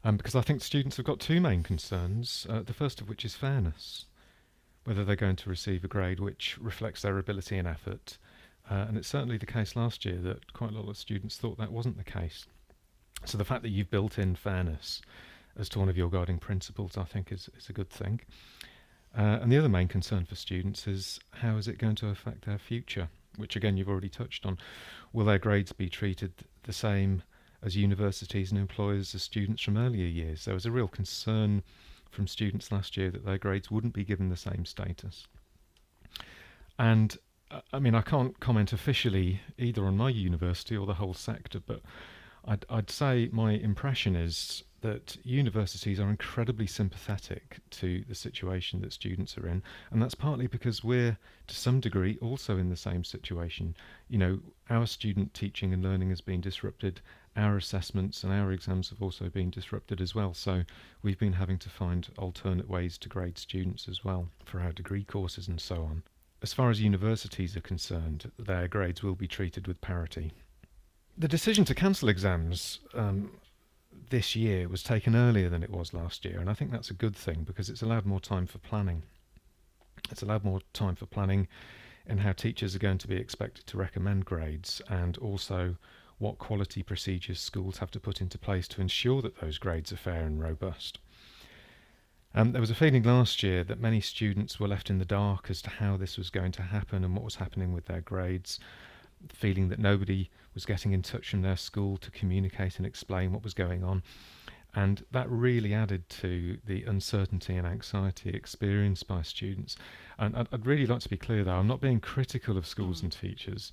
Um, 0.03 0.17
because 0.17 0.35
I 0.35 0.41
think 0.41 0.63
students 0.63 0.97
have 0.97 1.05
got 1.05 1.19
two 1.19 1.39
main 1.39 1.63
concerns. 1.63 2.47
Uh, 2.49 2.61
the 2.61 2.73
first 2.73 3.01
of 3.01 3.09
which 3.09 3.25
is 3.25 3.35
fairness, 3.35 4.05
whether 4.85 5.03
they're 5.03 5.15
going 5.15 5.35
to 5.35 5.49
receive 5.49 5.83
a 5.83 5.87
grade 5.87 6.19
which 6.19 6.57
reflects 6.59 7.01
their 7.01 7.17
ability 7.17 7.57
and 7.57 7.67
effort. 7.67 8.17
Uh, 8.69 8.85
and 8.87 8.97
it's 8.97 9.07
certainly 9.07 9.37
the 9.37 9.45
case 9.45 9.75
last 9.75 10.05
year 10.05 10.17
that 10.17 10.53
quite 10.53 10.71
a 10.71 10.75
lot 10.75 10.89
of 10.89 10.97
students 10.97 11.37
thought 11.37 11.57
that 11.57 11.71
wasn't 11.71 11.97
the 11.97 12.03
case. 12.03 12.47
So 13.25 13.37
the 13.37 13.45
fact 13.45 13.63
that 13.63 13.69
you've 13.69 13.89
built 13.89 14.17
in 14.17 14.35
fairness 14.35 15.01
as 15.57 15.69
to 15.69 15.79
one 15.79 15.89
of 15.89 15.97
your 15.97 16.09
guiding 16.09 16.37
principles, 16.37 16.97
I 16.97 17.03
think, 17.03 17.31
is, 17.31 17.49
is 17.57 17.69
a 17.69 17.73
good 17.73 17.89
thing. 17.89 18.21
Uh, 19.17 19.39
and 19.41 19.51
the 19.51 19.57
other 19.57 19.69
main 19.69 19.87
concern 19.87 20.25
for 20.25 20.35
students 20.35 20.85
is 20.87 21.19
how 21.31 21.57
is 21.57 21.67
it 21.67 21.79
going 21.79 21.95
to 21.95 22.09
affect 22.09 22.45
their 22.45 22.59
future, 22.59 23.09
which 23.37 23.55
again 23.55 23.75
you've 23.75 23.89
already 23.89 24.09
touched 24.09 24.45
on. 24.45 24.57
Will 25.13 25.25
their 25.25 25.39
grades 25.39 25.71
be 25.71 25.89
treated 25.89 26.31
the 26.63 26.73
same 26.73 27.23
as 27.63 27.75
universities 27.75 28.51
and 28.51 28.59
employers 28.59 29.15
as 29.15 29.23
students 29.23 29.63
from 29.63 29.77
earlier 29.77 30.05
years? 30.05 30.45
There 30.45 30.53
was 30.53 30.65
a 30.65 30.71
real 30.71 30.87
concern 30.87 31.63
from 32.11 32.27
students 32.27 32.71
last 32.71 32.95
year 32.95 33.09
that 33.09 33.25
their 33.25 33.37
grades 33.37 33.71
wouldn't 33.71 33.93
be 33.93 34.03
given 34.03 34.29
the 34.29 34.37
same 34.37 34.65
status. 34.65 35.25
And 36.77 37.17
uh, 37.49 37.61
I 37.73 37.79
mean, 37.79 37.95
I 37.95 38.01
can't 38.01 38.39
comment 38.39 38.73
officially 38.73 39.41
either 39.57 39.85
on 39.85 39.97
my 39.97 40.09
university 40.09 40.77
or 40.77 40.85
the 40.85 40.95
whole 40.95 41.13
sector, 41.13 41.59
but 41.59 41.81
I'd, 42.47 42.65
I'd 42.69 42.89
say 42.89 43.29
my 43.33 43.51
impression 43.51 44.15
is 44.15 44.63
that 44.79 45.17
universities 45.23 45.99
are 45.99 46.09
incredibly 46.09 46.65
sympathetic 46.65 47.59
to 47.71 48.05
the 48.07 48.15
situation 48.15 48.79
that 48.81 48.93
students 48.93 49.37
are 49.37 49.47
in, 49.47 49.61
and 49.91 50.01
that's 50.01 50.15
partly 50.15 50.47
because 50.47 50.83
we're, 50.83 51.17
to 51.47 51.55
some 51.55 51.81
degree, 51.81 52.17
also 52.21 52.57
in 52.57 52.69
the 52.69 52.77
same 52.77 53.03
situation. 53.03 53.75
You 54.07 54.17
know, 54.19 54.39
our 54.69 54.85
student 54.85 55.33
teaching 55.33 55.73
and 55.73 55.83
learning 55.83 56.09
has 56.09 56.21
been 56.21 56.39
disrupted, 56.39 57.01
our 57.35 57.57
assessments 57.57 58.23
and 58.23 58.31
our 58.31 58.51
exams 58.51 58.89
have 58.91 59.01
also 59.01 59.29
been 59.29 59.49
disrupted 59.49 59.99
as 59.99 60.15
well, 60.15 60.33
so 60.33 60.63
we've 61.01 61.19
been 61.19 61.33
having 61.33 61.57
to 61.59 61.69
find 61.69 62.07
alternate 62.17 62.69
ways 62.69 62.97
to 62.99 63.09
grade 63.09 63.37
students 63.37 63.89
as 63.89 64.05
well 64.05 64.29
for 64.45 64.61
our 64.61 64.71
degree 64.71 65.03
courses 65.03 65.49
and 65.49 65.59
so 65.59 65.83
on. 65.83 66.03
As 66.41 66.53
far 66.53 66.69
as 66.69 66.81
universities 66.81 67.57
are 67.57 67.61
concerned, 67.61 68.31
their 68.39 68.67
grades 68.67 69.03
will 69.03 69.15
be 69.15 69.27
treated 69.27 69.67
with 69.67 69.81
parity. 69.81 70.31
The 71.19 71.27
decision 71.27 71.65
to 71.65 71.73
cancel 71.73 72.09
exams 72.09 72.79
um, 72.93 73.31
this 74.11 74.35
year 74.35 74.67
was 74.67 74.83
taken 74.83 75.15
earlier 75.15 75.49
than 75.49 75.63
it 75.63 75.71
was 75.71 75.91
last 75.91 76.23
year, 76.23 76.39
and 76.39 76.47
I 76.47 76.53
think 76.53 76.69
that's 76.69 76.91
a 76.91 76.93
good 76.93 77.15
thing 77.15 77.43
because 77.43 77.71
it's 77.71 77.81
allowed 77.81 78.05
more 78.05 78.19
time 78.19 78.45
for 78.45 78.59
planning. 78.59 79.01
It's 80.11 80.21
allowed 80.21 80.43
more 80.43 80.61
time 80.73 80.95
for 80.95 81.07
planning 81.07 81.47
in 82.05 82.19
how 82.19 82.33
teachers 82.33 82.75
are 82.75 82.79
going 82.79 82.99
to 82.99 83.07
be 83.07 83.15
expected 83.15 83.65
to 83.65 83.77
recommend 83.77 84.25
grades 84.25 84.79
and 84.89 85.17
also 85.17 85.77
what 86.19 86.37
quality 86.37 86.83
procedures 86.83 87.39
schools 87.39 87.79
have 87.79 87.91
to 87.91 87.99
put 87.99 88.21
into 88.21 88.37
place 88.37 88.67
to 88.67 88.81
ensure 88.81 89.23
that 89.23 89.41
those 89.41 89.57
grades 89.57 89.91
are 89.91 89.97
fair 89.97 90.23
and 90.23 90.39
robust. 90.39 90.99
Um, 92.35 92.51
there 92.51 92.61
was 92.61 92.69
a 92.69 92.75
feeling 92.75 93.01
last 93.01 93.41
year 93.41 93.63
that 93.63 93.79
many 93.79 94.01
students 94.01 94.59
were 94.59 94.67
left 94.67 94.91
in 94.91 94.99
the 94.99 95.05
dark 95.05 95.49
as 95.49 95.63
to 95.63 95.71
how 95.71 95.97
this 95.97 96.15
was 96.15 96.29
going 96.29 96.51
to 96.53 96.61
happen 96.61 97.03
and 97.03 97.15
what 97.15 97.25
was 97.25 97.35
happening 97.35 97.73
with 97.73 97.85
their 97.85 98.01
grades, 98.01 98.59
feeling 99.29 99.69
that 99.69 99.79
nobody 99.79 100.29
was 100.57 100.65
getting 100.65 100.91
in 100.91 101.03
touch 101.03 101.29
from 101.29 101.43
their 101.43 101.55
school 101.55 101.97
to 101.97 102.09
communicate 102.09 102.77
and 102.77 102.85
explain 102.85 103.31
what 103.31 103.43
was 103.43 103.53
going 103.53 103.83
on. 103.83 104.01
And 104.73 105.05
that 105.11 105.29
really 105.29 105.71
added 105.71 106.09
to 106.21 106.57
the 106.65 106.83
uncertainty 106.83 107.55
and 107.55 107.67
anxiety 107.67 108.31
experienced 108.31 109.07
by 109.07 109.21
students. 109.21 109.75
And 110.17 110.35
I'd, 110.35 110.47
I'd 110.51 110.65
really 110.65 110.87
like 110.87 111.01
to 111.01 111.09
be 111.09 111.17
clear, 111.17 111.43
though, 111.43 111.53
I'm 111.57 111.67
not 111.67 111.79
being 111.79 111.99
critical 111.99 112.57
of 112.57 112.65
schools 112.65 112.99
mm. 112.99 113.03
and 113.03 113.11
teachers 113.11 113.71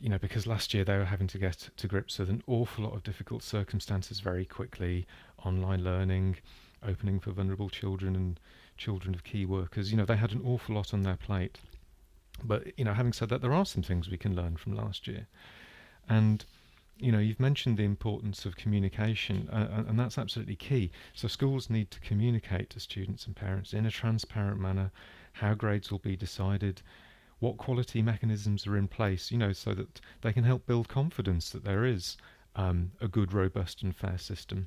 you 0.00 0.08
know, 0.08 0.18
because 0.18 0.46
last 0.46 0.74
year 0.74 0.84
they 0.84 0.96
were 0.96 1.04
having 1.04 1.28
to 1.28 1.38
get 1.38 1.70
to 1.76 1.86
grips 1.86 2.18
with 2.18 2.28
an 2.28 2.42
awful 2.48 2.84
lot 2.84 2.94
of 2.94 3.04
difficult 3.04 3.44
circumstances 3.44 4.18
very 4.18 4.44
quickly, 4.44 5.06
online 5.44 5.84
learning, 5.84 6.36
opening 6.86 7.20
for 7.20 7.30
vulnerable 7.30 7.68
children 7.68 8.16
and 8.16 8.40
children 8.76 9.14
of 9.14 9.22
key 9.22 9.46
workers. 9.46 9.90
You 9.92 9.96
know, 9.96 10.04
they 10.04 10.16
had 10.16 10.32
an 10.32 10.42
awful 10.44 10.74
lot 10.74 10.92
on 10.92 11.02
their 11.02 11.16
plate. 11.16 11.58
But 12.42 12.78
you 12.78 12.84
know, 12.84 12.94
having 12.94 13.12
said 13.12 13.28
that, 13.30 13.42
there 13.42 13.52
are 13.52 13.66
some 13.66 13.82
things 13.82 14.08
we 14.08 14.18
can 14.18 14.36
learn 14.36 14.56
from 14.56 14.76
last 14.76 15.08
year, 15.08 15.26
and 16.08 16.44
you 17.00 17.12
know, 17.12 17.18
you've 17.18 17.40
mentioned 17.40 17.76
the 17.76 17.84
importance 17.84 18.44
of 18.44 18.56
communication, 18.56 19.48
uh, 19.52 19.84
and 19.86 19.98
that's 19.98 20.18
absolutely 20.18 20.56
key. 20.56 20.90
So 21.14 21.28
schools 21.28 21.70
need 21.70 21.90
to 21.92 22.00
communicate 22.00 22.70
to 22.70 22.80
students 22.80 23.26
and 23.26 23.36
parents 23.36 23.72
in 23.72 23.86
a 23.86 23.90
transparent 23.90 24.60
manner 24.60 24.90
how 25.34 25.54
grades 25.54 25.92
will 25.92 26.00
be 26.00 26.16
decided, 26.16 26.82
what 27.38 27.56
quality 27.56 28.02
mechanisms 28.02 28.66
are 28.66 28.76
in 28.76 28.88
place, 28.88 29.30
you 29.30 29.38
know, 29.38 29.52
so 29.52 29.74
that 29.74 30.00
they 30.22 30.32
can 30.32 30.42
help 30.42 30.66
build 30.66 30.88
confidence 30.88 31.50
that 31.50 31.64
there 31.64 31.84
is 31.84 32.16
um, 32.56 32.90
a 33.00 33.06
good, 33.06 33.32
robust, 33.32 33.82
and 33.82 33.94
fair 33.94 34.18
system. 34.18 34.66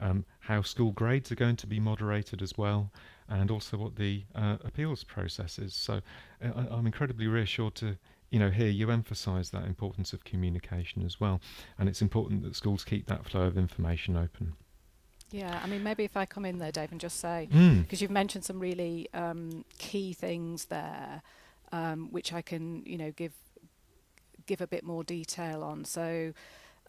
Um, 0.00 0.24
how 0.40 0.62
school 0.62 0.92
grades 0.92 1.30
are 1.30 1.36
going 1.36 1.56
to 1.56 1.66
be 1.66 1.78
moderated 1.78 2.40
as 2.40 2.56
well, 2.56 2.90
and 3.28 3.50
also 3.50 3.76
what 3.76 3.96
the 3.96 4.24
uh, 4.34 4.56
appeals 4.64 5.04
process 5.04 5.58
is. 5.58 5.74
So 5.74 6.00
uh, 6.42 6.64
I'm 6.70 6.86
incredibly 6.86 7.26
reassured 7.26 7.74
to 7.76 7.98
you 8.30 8.38
know 8.38 8.50
here 8.50 8.68
you 8.68 8.90
emphasise 8.90 9.50
that 9.50 9.64
importance 9.64 10.12
of 10.12 10.24
communication 10.24 11.04
as 11.04 11.20
well, 11.20 11.40
and 11.78 11.88
it's 11.88 12.02
important 12.02 12.42
that 12.42 12.56
schools 12.56 12.84
keep 12.84 13.06
that 13.06 13.24
flow 13.24 13.42
of 13.42 13.56
information 13.56 14.16
open. 14.16 14.54
Yeah, 15.30 15.60
I 15.62 15.66
mean, 15.66 15.82
maybe 15.82 16.04
if 16.04 16.16
I 16.16 16.26
come 16.26 16.44
in 16.44 16.58
there, 16.58 16.70
Dave, 16.70 16.92
and 16.92 17.00
just 17.00 17.18
say, 17.18 17.48
because 17.50 17.60
hmm. 17.60 17.80
mm. 17.80 18.00
you've 18.00 18.10
mentioned 18.10 18.44
some 18.44 18.60
really 18.60 19.08
um, 19.14 19.64
key 19.78 20.12
things 20.12 20.66
there, 20.66 21.22
um, 21.72 22.08
which 22.12 22.32
I 22.32 22.40
can, 22.40 22.84
you 22.86 22.96
know, 22.96 23.10
give 23.10 23.32
give 24.46 24.60
a 24.60 24.66
bit 24.66 24.84
more 24.84 25.02
detail 25.02 25.64
on. 25.64 25.84
So, 25.84 26.32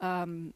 um, 0.01 0.53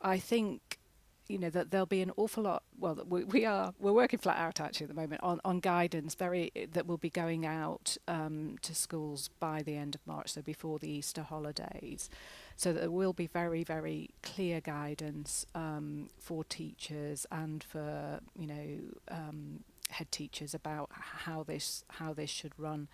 I 0.00 0.18
think 0.18 0.78
you 1.28 1.38
know 1.38 1.50
that 1.50 1.70
there'll 1.70 1.86
be 1.86 2.00
an 2.00 2.10
awful 2.16 2.44
lot. 2.44 2.62
Well, 2.78 2.98
we, 3.06 3.24
we 3.24 3.44
are 3.44 3.74
we're 3.78 3.92
working 3.92 4.18
flat 4.18 4.38
out 4.38 4.60
actually 4.60 4.84
at 4.84 4.88
the 4.88 5.00
moment 5.00 5.22
on, 5.22 5.40
on 5.44 5.60
guidance 5.60 6.14
very 6.14 6.50
that 6.72 6.86
will 6.86 6.96
be 6.96 7.10
going 7.10 7.44
out 7.44 7.96
um, 8.08 8.56
to 8.62 8.74
schools 8.74 9.28
by 9.38 9.62
the 9.62 9.76
end 9.76 9.94
of 9.94 10.00
March, 10.06 10.32
so 10.32 10.42
before 10.42 10.78
the 10.78 10.90
Easter 10.90 11.22
holidays. 11.22 12.08
So 12.56 12.72
there 12.72 12.90
will 12.90 13.12
be 13.12 13.26
very 13.26 13.62
very 13.62 14.10
clear 14.22 14.60
guidance 14.60 15.44
um, 15.54 16.08
for 16.18 16.44
teachers 16.44 17.26
and 17.30 17.62
for 17.62 18.20
you 18.36 18.46
know 18.46 18.78
um, 19.10 19.64
head 19.90 20.10
teachers 20.10 20.54
about 20.54 20.88
how 20.92 21.42
this 21.42 21.84
how 21.88 22.14
this 22.14 22.30
should 22.30 22.52
run 22.58 22.88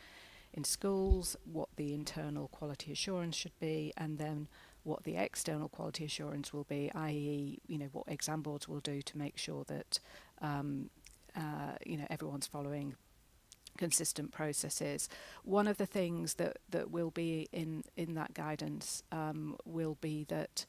in 0.53 0.65
schools, 0.65 1.37
what 1.45 1.69
the 1.77 1.93
internal 1.93 2.49
quality 2.49 2.93
assurance 2.93 3.37
should 3.37 3.59
be, 3.59 3.93
and 3.97 4.19
then 4.19 4.49
what 4.85 5.05
the 5.05 5.17
external 5.17 5.69
quality 5.69 6.05
assurance 6.05 6.53
will 6.53 6.65
be, 6.65 6.91
i.e., 6.95 7.59
you 7.67 7.79
know, 7.79 7.89
what 7.93 8.05
exam 8.07 8.43
boards 8.43 8.69
will 8.69 8.81
do 8.81 9.03
to 9.03 9.19
make 9.19 9.37
sure 9.37 9.65
that 9.65 9.99
um, 10.41 10.91
uh, 11.37 11.73
you 11.85 11.97
know 11.97 12.07
everyone's 12.11 12.47
following 12.47 12.95
consistent 13.77 14.31
processes. 14.31 15.09
One 15.43 15.67
of 15.67 15.79
the 15.79 15.87
things 15.87 16.35
that 16.35 16.59
that 16.71 16.91
will 16.91 17.11
be 17.11 17.49
in 17.53 17.85
in 17.97 18.15
that 18.15 18.35
guidance 18.35 19.03
um, 19.11 19.57
will 19.65 19.97
be 20.01 20.25
that. 20.29 20.67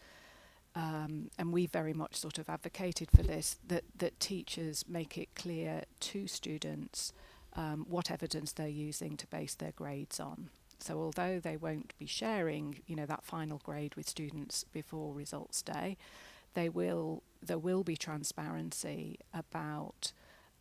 Um, 0.77 1.31
and 1.39 1.53
we 1.53 1.67
very 1.67 1.93
much 1.93 2.17
sort 2.17 2.37
of 2.37 2.49
advocated 2.49 3.09
for 3.09 3.23
this 3.23 3.55
that 3.65 3.85
that 3.97 4.19
teachers 4.19 4.83
make 4.89 5.17
it 5.17 5.29
clear 5.33 5.83
to 6.01 6.27
students 6.27 7.13
um, 7.55 7.85
what 7.87 8.11
evidence 8.11 8.51
they're 8.51 8.67
using 8.67 9.15
to 9.15 9.27
base 9.27 9.55
their 9.55 9.71
grades 9.71 10.19
on. 10.19 10.49
So 10.85 10.99
although 10.99 11.39
they 11.39 11.57
won't 11.57 11.97
be 11.97 12.05
sharing, 12.05 12.81
you 12.85 12.95
know, 12.95 13.07
that 13.07 13.25
final 13.25 13.59
grade 13.63 13.95
with 13.95 14.07
students 14.07 14.63
before 14.65 15.15
results 15.15 15.63
day, 15.63 15.97
they 16.53 16.69
will 16.69 17.23
there 17.41 17.57
will 17.57 17.83
be 17.83 17.97
transparency 17.97 19.19
about 19.33 20.13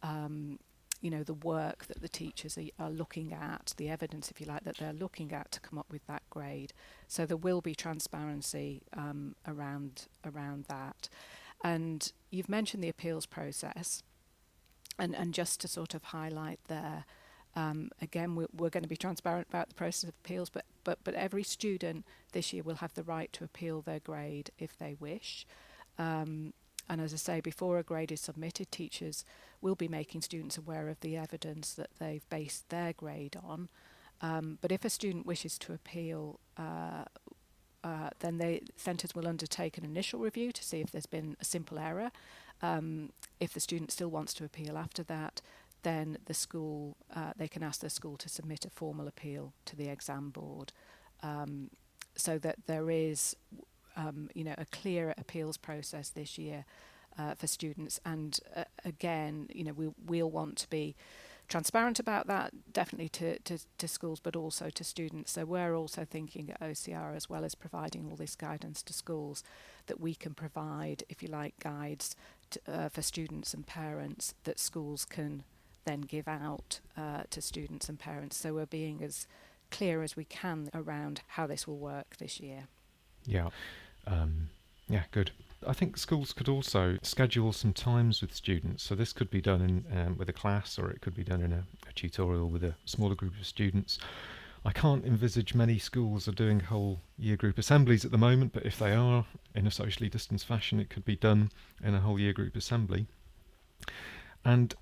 um, 0.02 0.58
you 1.02 1.10
know 1.10 1.22
the 1.22 1.34
work 1.34 1.84
that 1.86 2.00
the 2.00 2.08
teachers 2.08 2.56
are, 2.56 2.64
are, 2.86 2.90
looking 2.90 3.34
at, 3.34 3.74
the 3.76 3.90
evidence, 3.90 4.30
if 4.30 4.40
you 4.40 4.46
like, 4.46 4.64
that 4.64 4.78
they're 4.78 4.94
looking 4.94 5.30
at 5.32 5.52
to 5.52 5.60
come 5.60 5.78
up 5.78 5.90
with 5.90 6.06
that 6.06 6.22
grade. 6.30 6.72
So 7.06 7.26
there 7.26 7.36
will 7.36 7.60
be 7.60 7.74
transparency 7.74 8.80
um, 8.94 9.36
around 9.46 10.06
around 10.24 10.64
that. 10.68 11.10
And 11.62 12.10
you've 12.30 12.48
mentioned 12.48 12.82
the 12.82 12.88
appeals 12.88 13.26
process, 13.26 14.02
and 14.98 15.14
and 15.14 15.34
just 15.34 15.60
to 15.60 15.68
sort 15.68 15.92
of 15.92 16.04
highlight 16.04 16.60
there. 16.68 17.04
Um, 17.56 17.90
again, 18.02 18.34
we're, 18.34 18.48
we're, 18.56 18.70
going 18.70 18.82
to 18.82 18.88
be 18.88 18.96
transparent 18.96 19.46
about 19.48 19.68
the 19.68 19.74
process 19.74 20.04
of 20.04 20.08
appeals, 20.10 20.50
but, 20.50 20.64
but, 20.82 20.98
but 21.04 21.14
every 21.14 21.44
student 21.44 22.04
this 22.32 22.52
year 22.52 22.62
will 22.64 22.76
have 22.76 22.94
the 22.94 23.04
right 23.04 23.32
to 23.32 23.44
appeal 23.44 23.80
their 23.80 24.00
grade 24.00 24.50
if 24.58 24.76
they 24.76 24.96
wish. 24.98 25.46
Um, 25.98 26.52
and 26.88 27.00
as 27.00 27.14
I 27.14 27.16
say, 27.16 27.40
before 27.40 27.78
a 27.78 27.82
grade 27.82 28.12
is 28.12 28.20
submitted, 28.20 28.70
teachers 28.70 29.24
will 29.60 29.74
be 29.74 29.88
making 29.88 30.22
students 30.22 30.58
aware 30.58 30.88
of 30.88 31.00
the 31.00 31.16
evidence 31.16 31.72
that 31.74 31.90
they've 31.98 32.28
based 32.28 32.68
their 32.68 32.92
grade 32.92 33.36
on. 33.42 33.68
Um, 34.20 34.58
but 34.60 34.72
if 34.72 34.84
a 34.84 34.90
student 34.90 35.26
wishes 35.26 35.58
to 35.60 35.72
appeal, 35.72 36.40
uh, 36.58 37.04
uh, 37.82 38.10
then 38.20 38.38
the 38.38 38.62
centres 38.76 39.14
will 39.14 39.28
undertake 39.28 39.78
an 39.78 39.84
initial 39.84 40.20
review 40.20 40.52
to 40.52 40.64
see 40.64 40.80
if 40.80 40.90
there's 40.90 41.06
been 41.06 41.36
a 41.40 41.44
simple 41.44 41.78
error. 41.78 42.10
Um, 42.62 43.10
if 43.40 43.52
the 43.52 43.60
student 43.60 43.90
still 43.90 44.08
wants 44.08 44.32
to 44.34 44.44
appeal 44.44 44.78
after 44.78 45.02
that, 45.04 45.42
then 45.84 46.18
the 46.26 46.34
school 46.34 46.96
uh, 47.14 47.32
they 47.36 47.48
can 47.48 47.62
ask 47.62 47.80
the 47.80 47.90
school 47.90 48.16
to 48.16 48.28
submit 48.28 48.64
a 48.64 48.70
formal 48.70 49.06
appeal 49.06 49.52
to 49.66 49.76
the 49.76 49.88
exam 49.88 50.30
board, 50.30 50.72
um, 51.22 51.70
so 52.16 52.38
that 52.38 52.56
there 52.66 52.90
is, 52.90 53.36
um, 53.96 54.28
you 54.34 54.44
know, 54.44 54.54
a 54.58 54.66
clearer 54.66 55.14
appeals 55.16 55.56
process 55.56 56.10
this 56.10 56.36
year 56.38 56.64
uh, 57.18 57.34
for 57.34 57.46
students. 57.46 58.00
And 58.04 58.38
uh, 58.54 58.64
again, 58.84 59.48
you 59.52 59.64
know, 59.64 59.72
we, 59.72 59.90
we'll 60.04 60.30
want 60.30 60.56
to 60.58 60.70
be 60.70 60.96
transparent 61.48 61.98
about 61.98 62.26
that, 62.26 62.72
definitely 62.72 63.08
to, 63.10 63.38
to, 63.40 63.58
to 63.78 63.88
schools, 63.88 64.20
but 64.20 64.36
also 64.36 64.70
to 64.70 64.84
students. 64.84 65.32
So 65.32 65.44
we're 65.44 65.74
also 65.74 66.04
thinking 66.04 66.50
at 66.50 66.60
OCR, 66.60 67.14
as 67.14 67.28
well 67.28 67.44
as 67.44 67.54
providing 67.54 68.08
all 68.08 68.16
this 68.16 68.34
guidance 68.34 68.82
to 68.84 68.92
schools, 68.92 69.42
that 69.86 70.00
we 70.00 70.14
can 70.14 70.34
provide, 70.34 71.04
if 71.08 71.22
you 71.22 71.28
like, 71.28 71.58
guides 71.60 72.16
to, 72.50 72.60
uh, 72.66 72.88
for 72.88 73.02
students 73.02 73.54
and 73.54 73.66
parents 73.66 74.34
that 74.44 74.58
schools 74.58 75.04
can 75.04 75.44
then 75.84 76.02
give 76.02 76.28
out 76.28 76.80
uh, 76.96 77.22
to 77.30 77.40
students 77.40 77.88
and 77.88 77.98
parents. 77.98 78.36
So 78.36 78.54
we're 78.54 78.66
being 78.66 79.02
as 79.02 79.26
clear 79.70 80.02
as 80.02 80.16
we 80.16 80.24
can 80.24 80.70
around 80.74 81.22
how 81.28 81.46
this 81.46 81.66
will 81.66 81.78
work 81.78 82.16
this 82.18 82.40
year. 82.40 82.68
Yeah. 83.26 83.50
Um, 84.06 84.48
yeah, 84.88 85.04
good. 85.10 85.30
I 85.66 85.72
think 85.72 85.96
schools 85.96 86.32
could 86.32 86.48
also 86.48 86.98
schedule 87.02 87.52
some 87.52 87.72
times 87.72 88.20
with 88.20 88.34
students. 88.34 88.82
So 88.82 88.94
this 88.94 89.12
could 89.12 89.30
be 89.30 89.40
done 89.40 89.62
in, 89.62 89.98
um, 89.98 90.18
with 90.18 90.28
a 90.28 90.32
class, 90.32 90.78
or 90.78 90.90
it 90.90 91.00
could 91.00 91.14
be 91.14 91.24
done 91.24 91.40
in 91.40 91.52
a, 91.52 91.64
a, 91.88 91.92
tutorial 91.94 92.48
with 92.48 92.62
a 92.62 92.74
smaller 92.84 93.14
group 93.14 93.32
of 93.40 93.46
students. 93.46 93.98
I 94.66 94.72
can't 94.72 95.04
envisage 95.04 95.54
many 95.54 95.78
schools 95.78 96.28
are 96.28 96.32
doing 96.32 96.60
whole 96.60 97.00
year 97.18 97.36
group 97.36 97.58
assemblies 97.58 98.04
at 98.04 98.10
the 98.10 98.18
moment, 98.18 98.52
but 98.52 98.64
if 98.64 98.78
they 98.78 98.92
are 98.92 99.24
in 99.54 99.66
a 99.66 99.70
socially 99.70 100.08
distanced 100.08 100.46
fashion, 100.46 100.80
it 100.80 100.90
could 100.90 101.04
be 101.04 101.16
done 101.16 101.50
in 101.82 101.94
a 101.94 102.00
whole 102.00 102.18
year 102.18 102.32
group 102.32 102.56
assembly. 102.56 103.06
And 104.44 104.74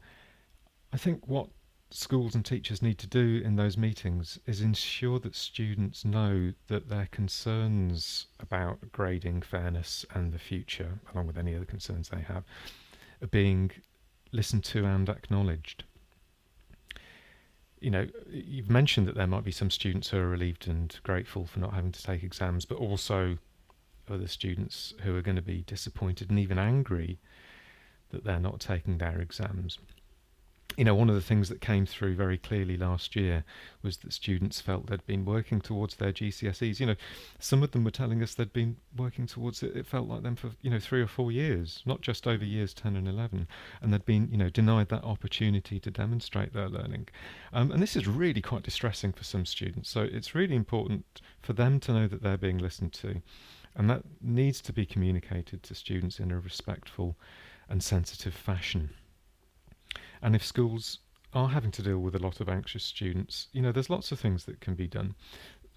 I 0.92 0.98
think 0.98 1.26
what 1.26 1.48
schools 1.90 2.34
and 2.34 2.44
teachers 2.44 2.82
need 2.82 2.98
to 2.98 3.06
do 3.06 3.40
in 3.44 3.56
those 3.56 3.76
meetings 3.76 4.38
is 4.46 4.60
ensure 4.60 5.18
that 5.20 5.34
students 5.34 6.04
know 6.04 6.52
that 6.68 6.88
their 6.88 7.08
concerns 7.10 8.26
about 8.40 8.78
grading 8.92 9.42
fairness 9.42 10.04
and 10.14 10.32
the 10.32 10.38
future, 10.38 11.00
along 11.12 11.26
with 11.26 11.38
any 11.38 11.54
other 11.54 11.64
concerns 11.64 12.08
they 12.08 12.20
have, 12.20 12.44
are 13.22 13.28
being 13.28 13.70
listened 14.32 14.64
to 14.64 14.84
and 14.84 15.08
acknowledged. 15.08 15.84
You 17.80 17.90
know, 17.90 18.06
you've 18.30 18.70
mentioned 18.70 19.08
that 19.08 19.16
there 19.16 19.26
might 19.26 19.44
be 19.44 19.50
some 19.50 19.70
students 19.70 20.10
who 20.10 20.18
are 20.18 20.28
relieved 20.28 20.68
and 20.68 20.96
grateful 21.02 21.46
for 21.46 21.58
not 21.58 21.72
having 21.74 21.92
to 21.92 22.02
take 22.02 22.22
exams, 22.22 22.64
but 22.64 22.78
also 22.78 23.38
other 24.08 24.28
students 24.28 24.92
who 25.02 25.16
are 25.16 25.22
going 25.22 25.36
to 25.36 25.42
be 25.42 25.62
disappointed 25.62 26.28
and 26.28 26.38
even 26.38 26.58
angry 26.58 27.18
that 28.10 28.24
they're 28.24 28.38
not 28.38 28.60
taking 28.60 28.98
their 28.98 29.20
exams 29.20 29.78
you 30.76 30.84
know, 30.84 30.94
one 30.94 31.08
of 31.08 31.14
the 31.14 31.20
things 31.20 31.48
that 31.48 31.60
came 31.60 31.86
through 31.86 32.14
very 32.14 32.38
clearly 32.38 32.76
last 32.76 33.16
year 33.16 33.44
was 33.82 33.98
that 33.98 34.12
students 34.12 34.60
felt 34.60 34.86
they'd 34.86 35.06
been 35.06 35.24
working 35.24 35.60
towards 35.60 35.96
their 35.96 36.12
GCSEs. 36.12 36.80
You 36.80 36.86
know, 36.86 36.94
some 37.38 37.62
of 37.62 37.72
them 37.72 37.84
were 37.84 37.90
telling 37.90 38.22
us 38.22 38.34
they'd 38.34 38.52
been 38.52 38.76
working 38.96 39.26
towards 39.26 39.62
it, 39.62 39.76
it 39.76 39.86
felt 39.86 40.08
like 40.08 40.22
them 40.22 40.36
for, 40.36 40.50
you 40.62 40.70
know, 40.70 40.78
three 40.78 41.02
or 41.02 41.06
four 41.06 41.32
years, 41.32 41.82
not 41.86 42.00
just 42.00 42.26
over 42.26 42.44
years 42.44 42.74
10 42.74 42.96
and 42.96 43.08
11. 43.08 43.46
And 43.80 43.92
they'd 43.92 44.04
been, 44.04 44.28
you 44.30 44.38
know, 44.38 44.48
denied 44.48 44.88
that 44.88 45.04
opportunity 45.04 45.78
to 45.80 45.90
demonstrate 45.90 46.52
their 46.52 46.68
learning. 46.68 47.08
Um, 47.52 47.70
and 47.70 47.82
this 47.82 47.96
is 47.96 48.06
really 48.06 48.42
quite 48.42 48.62
distressing 48.62 49.12
for 49.12 49.24
some 49.24 49.46
students. 49.46 49.90
So 49.90 50.02
it's 50.02 50.34
really 50.34 50.56
important 50.56 51.20
for 51.40 51.52
them 51.52 51.80
to 51.80 51.92
know 51.92 52.08
that 52.08 52.22
they're 52.22 52.36
being 52.36 52.58
listened 52.58 52.92
to. 52.94 53.22
And 53.74 53.88
that 53.88 54.02
needs 54.20 54.60
to 54.62 54.72
be 54.72 54.84
communicated 54.84 55.62
to 55.62 55.74
students 55.74 56.18
in 56.18 56.30
a 56.30 56.38
respectful 56.38 57.16
and 57.68 57.82
sensitive 57.82 58.34
fashion. 58.34 58.90
And 60.22 60.36
if 60.36 60.44
schools 60.44 61.00
are 61.34 61.48
having 61.48 61.70
to 61.72 61.82
deal 61.82 61.98
with 61.98 62.14
a 62.14 62.18
lot 62.18 62.40
of 62.40 62.48
anxious 62.48 62.84
students, 62.84 63.48
you 63.52 63.60
know, 63.60 63.72
there's 63.72 63.90
lots 63.90 64.12
of 64.12 64.20
things 64.20 64.44
that 64.44 64.60
can 64.60 64.74
be 64.74 64.86
done. 64.86 65.14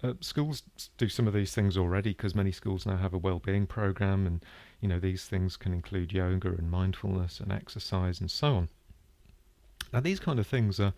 Uh, 0.02 0.12
schools 0.20 0.62
do 0.98 1.08
some 1.08 1.26
of 1.26 1.34
these 1.34 1.54
things 1.54 1.76
already 1.76 2.10
because 2.10 2.34
many 2.34 2.52
schools 2.52 2.84
now 2.84 2.96
have 2.96 3.14
a 3.14 3.18
well-being 3.18 3.66
program, 3.66 4.26
and 4.26 4.44
you 4.80 4.88
know 4.88 5.00
these 5.00 5.24
things 5.24 5.56
can 5.56 5.72
include 5.72 6.12
yoga 6.12 6.48
and 6.48 6.70
mindfulness 6.70 7.40
and 7.40 7.50
exercise 7.50 8.20
and 8.20 8.30
so 8.30 8.54
on. 8.56 8.68
Now, 9.92 10.00
these 10.00 10.20
kind 10.20 10.38
of 10.38 10.46
things 10.46 10.78
are 10.78 10.92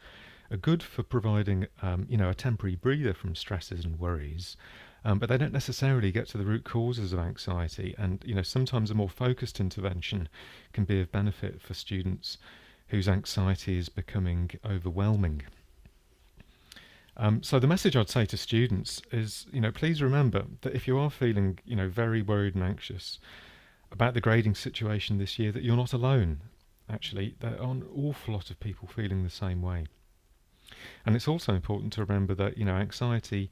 are 0.50 0.56
good 0.56 0.82
for 0.82 1.02
providing, 1.02 1.66
um, 1.82 2.06
you 2.08 2.16
know, 2.16 2.30
a 2.30 2.34
temporary 2.34 2.74
breather 2.74 3.12
from 3.12 3.34
stresses 3.34 3.84
and 3.84 3.98
worries, 4.00 4.56
um, 5.04 5.18
but 5.18 5.28
they 5.28 5.36
don't 5.36 5.52
necessarily 5.52 6.10
get 6.10 6.26
to 6.28 6.38
the 6.38 6.44
root 6.44 6.64
causes 6.64 7.12
of 7.12 7.18
anxiety. 7.18 7.94
And 7.98 8.22
you 8.26 8.34
know, 8.34 8.42
sometimes 8.42 8.90
a 8.90 8.94
more 8.94 9.10
focused 9.10 9.60
intervention 9.60 10.28
can 10.72 10.84
be 10.84 11.00
of 11.00 11.12
benefit 11.12 11.60
for 11.62 11.74
students 11.74 12.38
whose 12.88 13.08
anxiety 13.08 13.78
is 13.78 13.88
becoming 13.88 14.50
overwhelming. 14.64 15.42
Um, 17.16 17.42
so 17.42 17.58
the 17.58 17.66
message 17.66 17.96
I'd 17.96 18.08
say 18.08 18.26
to 18.26 18.36
students 18.36 19.02
is, 19.10 19.46
you 19.52 19.60
know, 19.60 19.72
please 19.72 20.00
remember 20.00 20.44
that 20.62 20.74
if 20.74 20.86
you 20.86 20.98
are 20.98 21.10
feeling, 21.10 21.58
you 21.64 21.74
know, 21.74 21.88
very 21.88 22.22
worried 22.22 22.54
and 22.54 22.62
anxious 22.62 23.18
about 23.90 24.14
the 24.14 24.20
grading 24.20 24.54
situation 24.54 25.18
this 25.18 25.38
year, 25.38 25.50
that 25.50 25.64
you're 25.64 25.76
not 25.76 25.92
alone. 25.92 26.40
Actually, 26.88 27.34
there 27.40 27.60
are 27.60 27.72
an 27.72 27.84
awful 27.94 28.34
lot 28.34 28.50
of 28.50 28.60
people 28.60 28.86
feeling 28.86 29.24
the 29.24 29.30
same 29.30 29.62
way. 29.62 29.86
And 31.04 31.16
it's 31.16 31.28
also 31.28 31.54
important 31.54 31.92
to 31.94 32.04
remember 32.04 32.34
that, 32.34 32.56
you 32.56 32.64
know, 32.64 32.76
anxiety, 32.76 33.50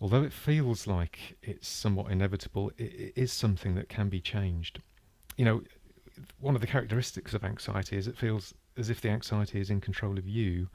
although 0.00 0.24
it 0.24 0.32
feels 0.32 0.86
like 0.86 1.36
it's 1.42 1.68
somewhat 1.68 2.10
inevitable, 2.10 2.72
it, 2.76 2.92
it 2.92 3.12
is 3.14 3.32
something 3.32 3.76
that 3.76 3.88
can 3.88 4.08
be 4.08 4.20
changed. 4.20 4.80
You 5.36 5.44
know, 5.44 5.62
one 6.40 6.54
of 6.54 6.60
the 6.60 6.66
characteristics 6.66 7.34
of 7.34 7.44
anxiety 7.44 7.96
is 7.96 8.08
it 8.08 8.16
feels 8.16 8.54
as 8.76 8.90
if 8.90 9.00
the 9.00 9.08
anxiety 9.08 9.60
is 9.60 9.70
in 9.70 9.80
control 9.80 10.18
of 10.18 10.26
you 10.26 10.68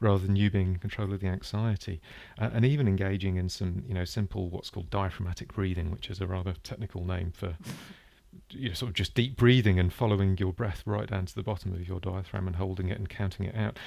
rather 0.00 0.24
than 0.24 0.36
you 0.36 0.50
being 0.50 0.68
in 0.68 0.78
control 0.78 1.12
of 1.12 1.20
the 1.20 1.26
anxiety. 1.26 2.00
Uh, 2.40 2.50
and 2.52 2.64
even 2.64 2.86
engaging 2.86 3.36
in 3.36 3.48
some 3.48 3.84
you 3.86 3.94
know 3.94 4.04
simple 4.04 4.48
what's 4.48 4.70
called 4.70 4.90
diaphragmatic 4.90 5.52
breathing 5.52 5.90
which 5.90 6.10
is 6.10 6.20
a 6.20 6.26
rather 6.26 6.54
technical 6.62 7.04
name 7.04 7.32
for 7.32 7.56
you 8.50 8.68
know 8.68 8.74
sort 8.74 8.88
of 8.88 8.94
just 8.94 9.14
deep 9.14 9.36
breathing 9.36 9.78
and 9.78 9.92
following 9.92 10.36
your 10.38 10.52
breath 10.52 10.82
right 10.86 11.08
down 11.08 11.26
to 11.26 11.34
the 11.34 11.42
bottom 11.42 11.72
of 11.72 11.86
your 11.86 12.00
diaphragm 12.00 12.46
and 12.46 12.56
holding 12.56 12.88
it 12.88 12.98
and 12.98 13.08
counting 13.08 13.46
it 13.46 13.56
out. 13.56 13.78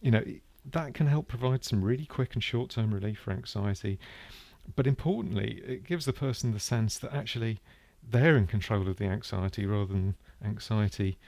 You 0.00 0.10
know 0.10 0.24
that 0.72 0.94
can 0.94 1.06
help 1.06 1.26
provide 1.26 1.64
some 1.64 1.82
really 1.82 2.04
quick 2.04 2.34
and 2.34 2.44
short-term 2.44 2.92
relief 2.92 3.18
for 3.18 3.30
anxiety. 3.32 3.98
But 4.76 4.86
importantly 4.86 5.62
it 5.66 5.84
gives 5.84 6.04
the 6.04 6.12
person 6.12 6.52
the 6.52 6.60
sense 6.60 6.98
that 6.98 7.14
actually 7.14 7.60
they're 8.08 8.36
in 8.36 8.46
control 8.46 8.88
of 8.88 8.96
the 8.96 9.04
anxiety 9.04 9.66
rather 9.66 9.92
than 9.92 10.16
anxiety 10.42 11.18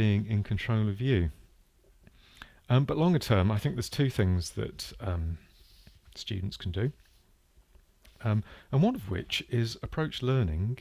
being 0.00 0.26
in 0.34 0.42
control 0.42 0.88
of 0.88 1.00
you. 1.00 1.30
Um, 2.68 2.84
but 2.84 2.96
longer 2.98 3.18
term, 3.18 3.50
I 3.50 3.58
think 3.58 3.76
there's 3.76 3.88
two 3.88 4.10
things 4.10 4.50
that 4.50 4.92
um, 5.00 5.38
students 6.14 6.56
can 6.58 6.70
do, 6.70 6.92
um, 8.22 8.44
and 8.70 8.82
one 8.82 8.94
of 8.94 9.10
which 9.10 9.34
is 9.48 9.78
approach 9.82 10.22
learning 10.22 10.78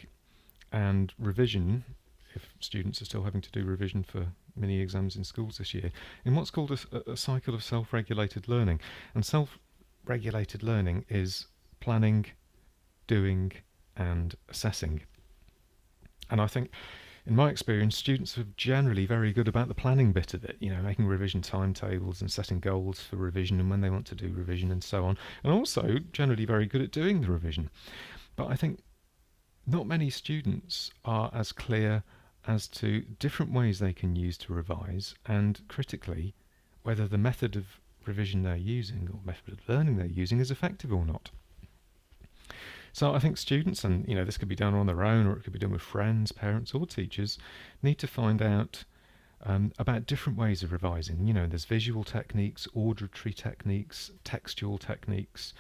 and 0.72 1.14
revision, 1.30 1.86
if 2.34 2.44
students 2.60 3.02
are 3.02 3.06
still 3.06 3.24
having 3.24 3.42
to 3.42 3.52
do 3.52 3.64
revision 3.64 4.04
for 4.04 4.28
mini 4.56 4.82
exams 4.82 5.16
in 5.16 5.24
schools 5.24 5.58
this 5.58 5.74
year, 5.74 5.92
in 6.26 6.36
what's 6.36 6.52
called 6.52 6.72
a, 6.72 7.12
a 7.12 7.16
cycle 7.16 7.54
of 7.56 7.64
self-regulated 7.64 8.50
learning. 8.50 8.80
And 9.14 9.26
self-regulated 9.26 10.62
learning 10.62 11.06
is 11.08 11.48
planning, 11.80 12.26
doing, 13.08 13.54
and 13.96 14.36
assessing. 14.50 15.04
And 16.30 16.42
I 16.42 16.48
think 16.48 16.70
in 17.26 17.36
my 17.36 17.50
experience, 17.50 17.96
students 17.96 18.38
are 18.38 18.46
generally 18.56 19.06
very 19.08 19.34
good 19.34 19.48
about 19.48 19.68
the 19.68 19.74
planning 19.74 20.12
bit 20.12 20.36
of 20.36 20.44
it, 20.44 20.58
you 20.60 20.70
know, 20.70 20.82
making 20.82 21.08
revision 21.08 21.42
timetables 21.42 22.22
and 22.22 22.32
setting 22.32 22.60
goals 22.60 23.00
for 23.00 23.16
revision 23.16 23.60
and 23.60 23.70
when 23.70 23.82
they 23.82 23.90
want 23.90 24.06
to 24.08 24.16
do 24.16 24.32
revision 24.32 24.72
and 24.72 24.84
so 24.84 25.06
on, 25.06 25.18
and 25.44 25.52
also 25.52 25.98
generally 26.12 26.46
very 26.46 26.68
good 26.68 26.82
at 26.82 26.92
doing 26.92 27.22
the 27.22 27.32
revision. 27.32 27.70
But 28.36 28.48
I 28.48 28.56
think 28.56 28.84
not 29.66 29.88
many 29.88 30.12
students 30.12 30.92
are 31.04 31.32
as 31.34 31.52
clear 31.52 32.04
as 32.48 32.68
to 32.68 33.02
different 33.18 33.52
ways 33.52 33.80
they 33.80 33.94
can 33.94 34.16
use 34.16 34.38
to 34.38 34.54
revise 34.54 35.16
and 35.26 35.62
critically 35.68 36.36
whether 36.84 37.08
the 37.08 37.18
method 37.18 37.56
of 37.56 37.80
revision 38.06 38.44
they're 38.44 38.56
using 38.56 39.10
or 39.12 39.20
method 39.26 39.54
of 39.54 39.68
learning 39.68 39.98
they're 39.98 40.06
using 40.06 40.40
is 40.40 40.52
effective 40.52 40.94
or 40.94 41.06
not. 41.06 41.32
So 42.96 43.14
I 43.14 43.20
think 43.20 43.36
students, 43.36 43.84
and 43.84 44.08
you 44.08 44.16
know, 44.16 44.24
this 44.24 44.38
could 44.38 44.48
be 44.48 44.56
done 44.56 44.74
on 44.74 44.86
their 44.86 45.04
own, 45.04 45.28
or 45.28 45.34
it 45.34 45.44
could 45.44 45.52
be 45.52 45.60
done 45.60 45.74
with 45.74 45.82
friends, 45.82 46.32
parents, 46.32 46.74
or 46.74 46.86
teachers, 46.86 47.38
need 47.84 47.96
to 47.96 48.08
find 48.08 48.42
out 48.42 48.86
um, 49.44 49.74
about 49.78 50.06
different 50.06 50.40
ways 50.40 50.64
of 50.64 50.72
revising. 50.72 51.28
You 51.28 51.34
know, 51.34 51.46
there's 51.46 51.66
visual 51.66 52.06
techniques, 52.06 52.70
auditory 52.74 53.34
techniques, 53.34 54.12
textual 54.24 54.78
techniques, 54.78 55.54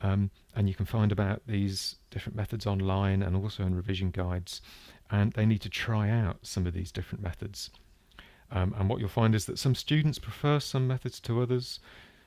um, 0.00 0.30
and 0.56 0.70
you 0.70 0.74
can 0.74 0.86
find 0.86 1.12
about 1.12 1.42
these 1.46 1.96
different 2.08 2.34
methods 2.34 2.66
online 2.66 3.22
and 3.22 3.36
also 3.36 3.62
in 3.62 3.74
revision 3.74 4.10
guides. 4.10 4.62
And 5.10 5.34
they 5.34 5.44
need 5.44 5.60
to 5.60 5.68
try 5.68 6.08
out 6.08 6.38
some 6.40 6.66
of 6.66 6.72
these 6.72 6.90
different 6.90 7.22
methods. 7.22 7.68
Um, 8.50 8.74
and 8.78 8.88
what 8.88 9.00
you'll 9.00 9.10
find 9.10 9.34
is 9.34 9.44
that 9.44 9.58
some 9.58 9.74
students 9.74 10.18
prefer 10.18 10.58
some 10.60 10.88
methods 10.88 11.20
to 11.20 11.42
others. 11.42 11.78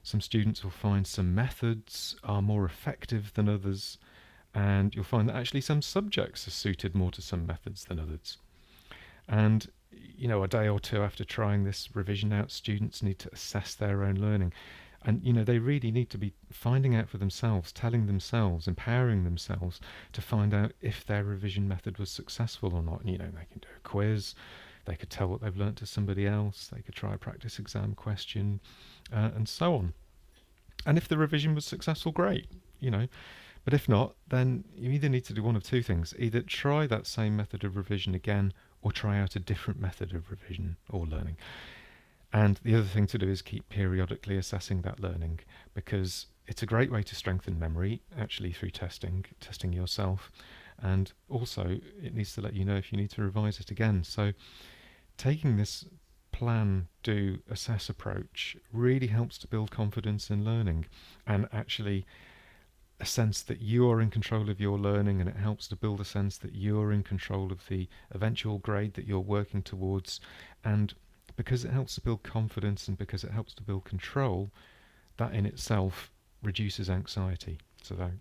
Some 0.03 0.21
students 0.21 0.63
will 0.63 0.69
find 0.69 1.07
some 1.07 1.33
methods 1.33 2.15
are 2.23 2.43
more 2.43 2.65
effective 2.65 3.33
than 3.33 3.49
others 3.49 3.97
and 4.53 4.93
you'll 4.93 5.03
find 5.03 5.29
that 5.29 5.35
actually 5.35 5.61
some 5.61 5.81
subjects 5.81 6.47
are 6.47 6.51
suited 6.51 6.95
more 6.95 7.11
to 7.11 7.21
some 7.21 7.45
methods 7.45 7.85
than 7.85 7.99
others. 7.99 8.37
And 9.27 9.67
you 10.15 10.27
know, 10.27 10.43
a 10.43 10.47
day 10.47 10.67
or 10.67 10.79
two 10.79 11.01
after 11.01 11.23
trying 11.23 11.63
this 11.63 11.89
revision 11.93 12.33
out, 12.33 12.51
students 12.51 13.03
need 13.03 13.19
to 13.19 13.29
assess 13.31 13.75
their 13.75 14.03
own 14.03 14.15
learning. 14.15 14.53
And, 15.05 15.21
you 15.23 15.33
know, 15.33 15.43
they 15.43 15.59
really 15.59 15.91
need 15.91 16.09
to 16.11 16.17
be 16.17 16.33
finding 16.49 16.95
out 16.95 17.09
for 17.09 17.17
themselves, 17.17 17.73
telling 17.73 18.05
themselves, 18.05 18.67
empowering 18.67 19.25
themselves 19.25 19.81
to 20.13 20.21
find 20.21 20.53
out 20.53 20.71
if 20.81 21.05
their 21.05 21.25
revision 21.25 21.67
method 21.67 21.97
was 21.97 22.09
successful 22.09 22.73
or 22.73 22.81
not. 22.81 23.01
And, 23.01 23.09
you 23.09 23.17
know, 23.17 23.25
they 23.25 23.45
can 23.51 23.59
do 23.59 23.67
a 23.75 23.87
quiz, 23.87 24.33
they 24.85 24.95
could 24.95 25.09
tell 25.09 25.27
what 25.27 25.41
they've 25.41 25.57
learnt 25.57 25.77
to 25.77 25.85
somebody 25.85 26.25
else, 26.25 26.69
they 26.73 26.81
could 26.81 26.95
try 26.95 27.15
a 27.15 27.17
practice 27.17 27.59
exam 27.59 27.95
question, 27.95 28.61
uh, 29.11 29.31
and 29.35 29.49
so 29.49 29.75
on. 29.75 29.93
And 30.85 30.97
if 30.97 31.07
the 31.07 31.17
revision 31.17 31.53
was 31.53 31.65
successful, 31.65 32.11
great, 32.11 32.47
you 32.79 32.91
know. 32.91 33.07
But 33.65 33.73
if 33.73 33.87
not, 33.87 34.15
then 34.27 34.65
you 34.75 34.91
either 34.91 35.09
need 35.09 35.25
to 35.25 35.33
do 35.33 35.43
one 35.43 35.55
of 35.55 35.63
two 35.63 35.81
things 35.81 36.13
either 36.19 36.41
try 36.41 36.85
that 36.87 37.07
same 37.07 37.35
method 37.35 37.63
of 37.63 37.77
revision 37.77 38.13
again 38.13 38.53
or 38.81 38.91
try 38.91 39.19
out 39.19 39.35
a 39.35 39.39
different 39.39 39.79
method 39.79 40.13
of 40.13 40.29
revision 40.29 40.77
or 40.89 41.05
learning. 41.05 41.37
And 42.33 42.59
the 42.63 42.75
other 42.75 42.87
thing 42.87 43.07
to 43.07 43.17
do 43.17 43.29
is 43.29 43.41
keep 43.41 43.69
periodically 43.69 44.37
assessing 44.37 44.81
that 44.81 44.99
learning 44.99 45.41
because 45.73 46.25
it's 46.47 46.63
a 46.63 46.65
great 46.65 46.91
way 46.91 47.03
to 47.03 47.15
strengthen 47.15 47.59
memory 47.59 48.01
actually 48.17 48.51
through 48.51 48.71
testing, 48.71 49.25
testing 49.39 49.71
yourself. 49.71 50.31
And 50.81 51.13
also, 51.29 51.79
it 52.01 52.13
needs 52.13 52.33
to 52.33 52.41
let 52.41 52.55
you 52.55 52.65
know 52.65 52.75
if 52.75 52.91
you 52.91 52.97
need 52.97 53.11
to 53.11 53.21
revise 53.21 53.59
it 53.59 53.71
again. 53.71 54.03
So, 54.03 54.33
taking 55.15 55.55
this 55.55 55.85
plan, 56.31 56.87
do, 57.03 57.37
assess 57.49 57.87
approach 57.87 58.57
really 58.73 59.07
helps 59.07 59.37
to 59.37 59.47
build 59.47 59.69
confidence 59.69 60.29
in 60.31 60.43
learning 60.43 60.87
and 61.27 61.47
actually 61.53 62.05
a 63.03 63.05
sense 63.05 63.41
that 63.41 63.59
you 63.59 63.89
are 63.91 63.99
in 63.99 64.09
control 64.09 64.49
of 64.49 64.61
your 64.61 64.79
learning 64.79 65.19
and 65.19 65.29
it 65.29 65.35
helps 65.35 65.67
to 65.67 65.75
build 65.75 65.99
a 65.99 66.05
sense 66.05 66.37
that 66.37 66.55
you're 66.55 66.93
in 66.93 67.03
control 67.03 67.51
of 67.51 67.67
the 67.67 67.89
eventual 68.11 68.59
grade 68.59 68.93
that 68.93 69.05
you're 69.05 69.19
working 69.19 69.61
towards. 69.61 70.21
And 70.63 70.93
because 71.35 71.65
it 71.65 71.71
helps 71.71 71.95
to 71.95 72.01
build 72.01 72.23
confidence 72.23 72.87
and 72.87 72.97
because 72.97 73.25
it 73.25 73.31
helps 73.31 73.53
to 73.55 73.61
build 73.61 73.83
control 73.83 74.51
that 75.17 75.33
in 75.33 75.45
itself 75.45 76.11
reduces 76.41 76.89
anxiety. 76.89 77.57
So 77.83 77.93
that 77.95 78.11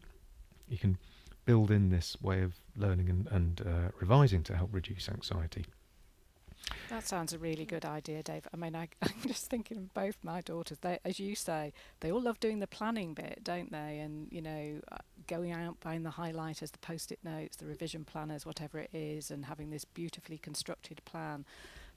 you 0.69 0.79
can 0.79 0.99
build 1.45 1.71
in 1.71 1.91
this 1.91 2.21
way 2.21 2.43
of 2.43 2.55
learning 2.77 3.09
and, 3.09 3.29
and 3.29 3.61
uh, 3.61 3.89
revising 4.01 4.43
to 4.43 4.57
help 4.57 4.71
reduce 4.73 5.09
anxiety 5.09 5.65
that 6.89 7.07
sounds 7.07 7.33
a 7.33 7.39
really 7.39 7.65
good 7.65 7.85
idea, 7.85 8.23
Dave. 8.23 8.47
I 8.53 8.57
mean, 8.57 8.77
I, 8.77 8.89
am 9.03 9.13
just 9.27 9.47
thinking 9.47 9.79
of 9.79 9.95
both 9.95 10.17
my 10.23 10.41
daughters. 10.41 10.79
They, 10.79 10.99
as 11.05 11.19
you 11.19 11.35
say, 11.35 11.73
they 12.01 12.13
all 12.13 12.21
love 12.21 12.41
doing 12.41 12.61
the 12.61 12.67
planning 12.67 13.15
bit, 13.15 13.41
don't 13.43 13.73
they? 13.73 13.99
And 13.99 14.29
you 14.31 14.43
know, 14.43 14.81
uh, 14.91 14.99
going 15.27 15.53
out 15.53 15.81
buying 15.81 16.03
the 16.03 16.11
highlighters, 16.11 16.71
the 16.73 16.79
post-it 16.79 17.19
notes, 17.25 17.57
the 17.57 17.67
revision 17.67 18.05
planners, 18.05 18.45
whatever 18.45 18.79
it 18.79 18.91
is, 18.93 19.31
and 19.31 19.47
having 19.47 19.71
this 19.71 19.85
beautifully 19.85 20.39
constructed 20.39 21.03
plan. 21.05 21.45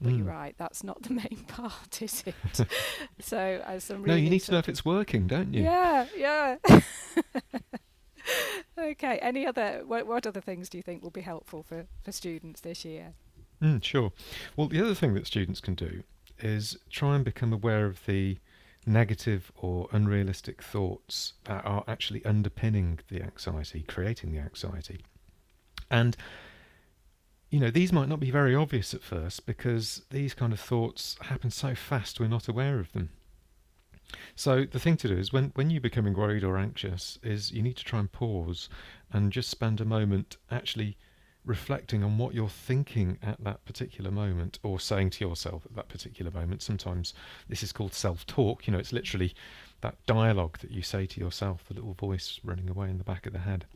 But 0.00 0.12
mm. 0.12 0.18
you're 0.18 0.26
right, 0.26 0.54
that's 0.58 0.84
not 0.84 1.02
the 1.02 1.14
main 1.14 1.44
part, 1.46 2.02
is 2.02 2.22
it? 2.26 2.34
so, 3.20 3.62
as 3.64 3.90
I'm 3.90 4.04
no, 4.04 4.14
you 4.14 4.30
need 4.30 4.40
to 4.40 4.52
know 4.52 4.58
if 4.58 4.68
it's 4.68 4.84
working, 4.84 5.26
don't 5.26 5.54
you? 5.54 5.62
Yeah, 5.62 6.06
yeah. 6.16 6.56
okay. 8.78 9.18
Any 9.18 9.46
other? 9.46 9.82
What, 9.86 10.06
what 10.06 10.26
other 10.26 10.40
things 10.40 10.68
do 10.68 10.78
you 10.78 10.82
think 10.82 11.02
will 11.02 11.10
be 11.10 11.22
helpful 11.22 11.62
for 11.62 11.86
for 12.02 12.12
students 12.12 12.60
this 12.60 12.84
year? 12.84 13.14
Mm, 13.62 13.82
sure. 13.82 14.12
Well, 14.56 14.68
the 14.68 14.80
other 14.80 14.94
thing 14.94 15.14
that 15.14 15.26
students 15.26 15.60
can 15.60 15.74
do 15.74 16.02
is 16.40 16.76
try 16.90 17.16
and 17.16 17.24
become 17.24 17.52
aware 17.52 17.86
of 17.86 18.04
the 18.06 18.38
negative 18.86 19.50
or 19.56 19.88
unrealistic 19.92 20.62
thoughts 20.62 21.32
that 21.44 21.64
are 21.64 21.82
actually 21.88 22.24
underpinning 22.24 23.00
the 23.08 23.22
anxiety, 23.22 23.84
creating 23.88 24.32
the 24.32 24.38
anxiety. 24.38 25.00
And 25.90 26.16
you 27.50 27.60
know, 27.60 27.70
these 27.70 27.92
might 27.92 28.08
not 28.08 28.20
be 28.20 28.30
very 28.30 28.54
obvious 28.54 28.92
at 28.92 29.02
first 29.02 29.46
because 29.46 30.02
these 30.10 30.34
kind 30.34 30.52
of 30.52 30.60
thoughts 30.60 31.16
happen 31.22 31.50
so 31.50 31.74
fast 31.74 32.18
we're 32.18 32.28
not 32.28 32.48
aware 32.48 32.80
of 32.80 32.92
them. 32.92 33.10
So 34.34 34.64
the 34.64 34.78
thing 34.78 34.96
to 34.98 35.08
do 35.08 35.16
is 35.16 35.32
when, 35.32 35.52
when 35.54 35.70
you're 35.70 35.80
becoming 35.80 36.14
worried 36.14 36.44
or 36.44 36.58
anxious 36.58 37.18
is 37.22 37.52
you 37.52 37.62
need 37.62 37.76
to 37.76 37.84
try 37.84 38.00
and 38.00 38.10
pause 38.10 38.68
and 39.12 39.32
just 39.32 39.48
spend 39.48 39.80
a 39.80 39.84
moment 39.84 40.36
actually 40.50 40.96
reflecting 41.46 42.02
on 42.02 42.18
what 42.18 42.34
you're 42.34 42.48
thinking 42.48 43.18
at 43.22 43.42
that 43.42 43.64
particular 43.64 44.10
moment 44.10 44.58
or 44.62 44.78
saying 44.80 45.10
to 45.10 45.24
yourself 45.24 45.64
at 45.64 45.74
that 45.76 45.88
particular 45.88 46.30
moment. 46.30 46.60
Sometimes 46.60 47.14
this 47.48 47.62
is 47.62 47.72
called 47.72 47.94
self 47.94 48.26
talk. 48.26 48.66
You 48.66 48.72
know, 48.72 48.78
it's 48.78 48.92
literally 48.92 49.34
that 49.80 49.96
dialogue 50.06 50.58
that 50.58 50.72
you 50.72 50.82
say 50.82 51.06
to 51.06 51.20
yourself, 51.20 51.64
the 51.68 51.74
little 51.74 51.94
voice 51.94 52.40
running 52.42 52.68
away 52.68 52.90
in 52.90 52.98
the 52.98 53.04
back 53.04 53.26
of 53.26 53.32
the 53.32 53.38
head. 53.38 53.66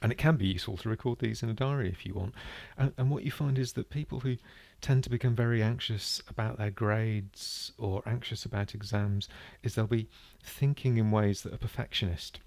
And 0.00 0.12
it 0.12 0.18
can 0.18 0.36
be 0.36 0.46
useful 0.46 0.76
to 0.76 0.88
record 0.88 1.18
these 1.18 1.42
in 1.42 1.48
a 1.48 1.54
diary 1.54 1.88
if 1.88 2.06
you 2.06 2.14
want. 2.14 2.34
And, 2.76 2.92
and 2.96 3.10
what 3.10 3.24
you 3.24 3.30
find 3.30 3.58
is 3.58 3.72
that 3.72 3.90
people 3.90 4.20
who 4.20 4.36
tend 4.80 5.02
to 5.04 5.10
become 5.10 5.34
very 5.34 5.62
anxious 5.62 6.22
about 6.28 6.58
their 6.58 6.70
grades 6.70 7.72
or 7.78 8.02
anxious 8.06 8.44
about 8.44 8.74
exams 8.74 9.28
is 9.62 9.74
they'll 9.74 9.86
be 9.86 10.08
thinking 10.42 10.98
in 10.98 11.10
ways 11.10 11.42
that 11.42 11.52
are 11.52 11.58
perfectionist 11.58 12.38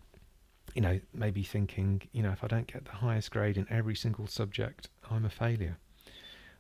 you 0.74 0.82
know, 0.82 1.00
maybe 1.14 1.44
thinking, 1.44 2.02
you 2.12 2.24
know, 2.24 2.32
if 2.32 2.44
I 2.44 2.48
don't 2.48 2.68
get 2.68 2.86
the 2.86 2.92
highest 2.92 3.32
grade 3.32 3.58
in 3.58 3.68
every 3.70 3.96
single 3.96 4.28
subject, 4.28 4.90
I'm 5.10 5.26
a 5.26 5.30
failure. 5.30 5.78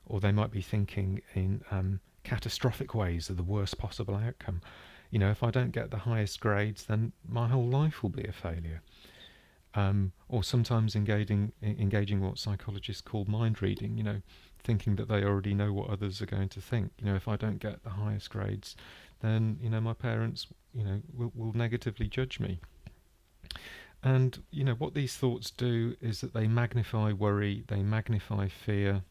Or 0.05 0.19
they 0.19 0.31
might 0.31 0.51
be 0.51 0.61
thinking 0.61 1.21
in 1.33 1.63
um, 1.71 1.99
catastrophic 2.23 2.93
ways 2.93 3.29
of 3.29 3.37
the 3.37 3.43
worst 3.43 3.77
possible 3.77 4.15
outcome. 4.15 4.61
You 5.09 5.19
know, 5.19 5.31
if 5.31 5.43
I 5.43 5.51
don't 5.51 5.71
get 5.71 5.91
the 5.91 5.97
highest 5.97 6.39
grades, 6.39 6.85
then 6.85 7.13
my 7.27 7.47
whole 7.47 7.67
life 7.67 8.01
will 8.01 8.09
be 8.09 8.23
a 8.23 8.31
failure. 8.31 8.81
Um, 9.73 10.11
or 10.27 10.43
sometimes 10.43 10.97
engaging 10.97 11.53
engaging 11.63 12.19
what 12.19 12.37
psychologists 12.37 13.01
call 13.01 13.23
mind 13.23 13.61
reading. 13.61 13.97
You 13.97 14.03
know, 14.03 14.21
thinking 14.63 14.97
that 14.97 15.07
they 15.07 15.23
already 15.23 15.53
know 15.53 15.71
what 15.71 15.89
others 15.89 16.21
are 16.21 16.25
going 16.25 16.49
to 16.49 16.61
think. 16.61 16.91
You 16.99 17.05
know, 17.05 17.15
if 17.15 17.29
I 17.29 17.37
don't 17.37 17.59
get 17.59 17.83
the 17.83 17.91
highest 17.91 18.29
grades, 18.29 18.75
then 19.21 19.57
you 19.61 19.69
know 19.69 19.79
my 19.79 19.93
parents, 19.93 20.47
you 20.73 20.83
know, 20.83 21.01
will, 21.13 21.31
will 21.33 21.53
negatively 21.53 22.07
judge 22.07 22.39
me. 22.39 22.59
And 24.03 24.41
you 24.49 24.63
know 24.63 24.73
what 24.73 24.93
these 24.93 25.15
thoughts 25.15 25.51
do 25.51 25.95
is 26.01 26.21
that 26.21 26.33
they 26.33 26.47
magnify 26.47 27.11
worry, 27.11 27.63
they 27.67 27.83
magnify 27.83 28.47
fear, 28.47 29.03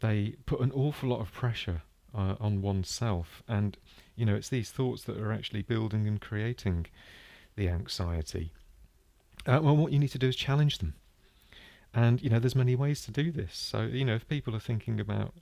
they 0.00 0.36
put 0.46 0.60
an 0.60 0.70
awful 0.72 1.08
lot 1.08 1.20
of 1.20 1.32
pressure 1.32 1.82
uh, 2.14 2.36
on 2.38 2.62
oneself, 2.62 3.42
and 3.48 3.76
you 4.14 4.26
know 4.26 4.34
it's 4.34 4.48
these 4.48 4.70
thoughts 4.70 5.04
that 5.04 5.16
are 5.16 5.32
actually 5.32 5.62
building 5.62 6.06
and 6.06 6.20
creating 6.20 6.86
the 7.56 7.68
anxiety. 7.68 8.52
Uh, 9.46 9.60
well, 9.62 9.76
what 9.76 9.92
you 9.92 9.98
need 9.98 10.10
to 10.10 10.18
do 10.18 10.28
is 10.28 10.36
challenge 10.36 10.78
them, 10.78 10.94
and 11.92 12.22
you 12.22 12.30
know 12.30 12.38
there's 12.38 12.54
many 12.54 12.76
ways 12.76 13.04
to 13.04 13.10
do 13.10 13.32
this. 13.32 13.56
So 13.56 13.82
you 13.82 14.04
know 14.04 14.14
if 14.14 14.28
people 14.28 14.54
are 14.54 14.60
thinking 14.60 15.00
about 15.00 15.34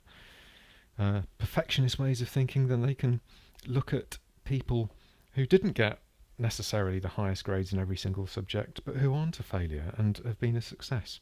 uh, 0.97 1.21
perfectionist 1.37 1.99
ways 1.99 2.21
of 2.21 2.29
thinking, 2.29 2.67
then 2.67 2.81
they 2.81 2.95
can 2.95 3.21
look 3.67 3.93
at 3.93 4.17
people 4.45 4.89
who 5.33 5.45
didn't 5.45 5.73
get 5.73 5.99
necessarily 6.41 6.99
the 6.99 7.07
highest 7.07 7.43
grades 7.43 7.71
in 7.71 7.79
every 7.79 7.97
single 7.97 8.27
subject, 8.27 8.81
but 8.83 8.97
who 8.97 9.13
aren't 9.13 9.39
a 9.39 9.43
failure 9.43 9.93
and 9.97 10.17
have 10.25 10.39
been 10.39 10.57
a 10.57 10.61
success. 10.61 11.19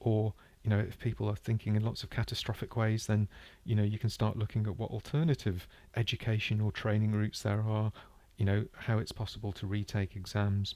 Or, 0.00 0.34
you 0.62 0.70
know, 0.70 0.78
if 0.78 0.98
people 0.98 1.28
are 1.28 1.36
thinking 1.36 1.76
in 1.76 1.84
lots 1.84 2.02
of 2.02 2.10
catastrophic 2.10 2.76
ways, 2.76 3.06
then, 3.06 3.28
you 3.64 3.74
know, 3.74 3.82
you 3.82 3.98
can 3.98 4.10
start 4.10 4.38
looking 4.38 4.66
at 4.66 4.78
what 4.78 4.90
alternative 4.90 5.66
education 5.96 6.60
or 6.60 6.72
training 6.72 7.12
routes 7.12 7.42
there 7.42 7.62
are, 7.62 7.92
you 8.36 8.44
know, 8.44 8.64
how 8.76 8.98
it's 8.98 9.12
possible 9.12 9.52
to 9.52 9.66
retake 9.66 10.16
exams. 10.16 10.74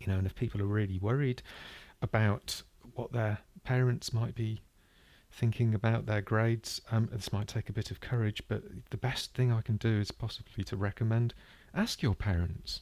You 0.00 0.08
know, 0.08 0.18
and 0.18 0.26
if 0.26 0.34
people 0.34 0.60
are 0.60 0.66
really 0.66 0.98
worried 0.98 1.42
about 2.02 2.62
what 2.94 3.12
their 3.12 3.38
parents 3.64 4.12
might 4.12 4.34
be 4.34 4.60
thinking 5.30 5.74
about 5.74 6.06
their 6.06 6.22
grades, 6.22 6.80
um, 6.90 7.08
this 7.12 7.32
might 7.32 7.48
take 7.48 7.68
a 7.68 7.72
bit 7.72 7.90
of 7.90 8.00
courage, 8.00 8.42
but 8.48 8.62
the 8.90 8.96
best 8.96 9.34
thing 9.34 9.52
I 9.52 9.60
can 9.60 9.76
do 9.76 10.00
is 10.00 10.10
possibly 10.10 10.64
to 10.64 10.76
recommend 10.76 11.34
ask 11.74 12.02
your 12.02 12.14
parents. 12.14 12.80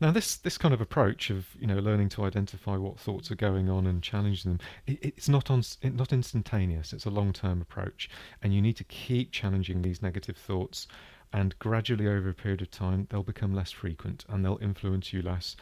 Now, 0.00 0.10
this 0.10 0.36
this 0.36 0.56
kind 0.56 0.72
of 0.72 0.80
approach 0.80 1.28
of 1.28 1.48
you 1.58 1.66
know 1.66 1.78
learning 1.78 2.08
to 2.10 2.24
identify 2.24 2.76
what 2.76 2.98
thoughts 2.98 3.30
are 3.30 3.36
going 3.36 3.68
on 3.68 3.86
and 3.86 4.02
challenging 4.02 4.52
them, 4.52 4.60
it, 4.86 4.98
it's 5.02 5.28
not 5.28 5.50
on 5.50 5.62
it, 5.82 5.94
not 5.94 6.12
instantaneous. 6.12 6.92
It's 6.92 7.04
a 7.04 7.10
long 7.10 7.32
term 7.32 7.60
approach, 7.60 8.08
and 8.42 8.54
you 8.54 8.62
need 8.62 8.76
to 8.76 8.84
keep 8.84 9.30
challenging 9.30 9.82
these 9.82 10.00
negative 10.00 10.36
thoughts, 10.38 10.86
and 11.32 11.58
gradually 11.58 12.06
over 12.06 12.30
a 12.30 12.34
period 12.34 12.62
of 12.62 12.70
time, 12.70 13.06
they'll 13.10 13.22
become 13.22 13.54
less 13.54 13.70
frequent 13.70 14.24
and 14.28 14.44
they'll 14.44 14.58
influence 14.62 15.12
you 15.12 15.20
less, 15.20 15.54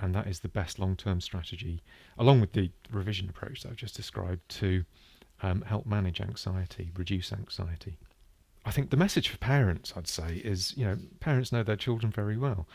and 0.00 0.14
that 0.14 0.26
is 0.26 0.40
the 0.40 0.48
best 0.48 0.78
long 0.78 0.96
term 0.96 1.20
strategy, 1.20 1.82
along 2.18 2.40
with 2.40 2.52
the 2.52 2.70
revision 2.90 3.28
approach 3.28 3.62
that 3.62 3.70
I've 3.70 3.76
just 3.76 3.94
described 3.94 4.48
to 4.60 4.84
um, 5.42 5.62
help 5.62 5.86
manage 5.86 6.20
anxiety, 6.20 6.90
reduce 6.96 7.32
anxiety. 7.32 7.98
I 8.64 8.70
think 8.70 8.90
the 8.90 8.96
message 8.96 9.28
for 9.28 9.38
parents, 9.38 9.92
I'd 9.96 10.06
say, 10.06 10.40
is 10.44 10.76
you 10.76 10.84
know 10.84 10.98
parents 11.20 11.52
know 11.52 11.62
their 11.62 11.76
children 11.76 12.12
very 12.12 12.36
well, 12.36 12.68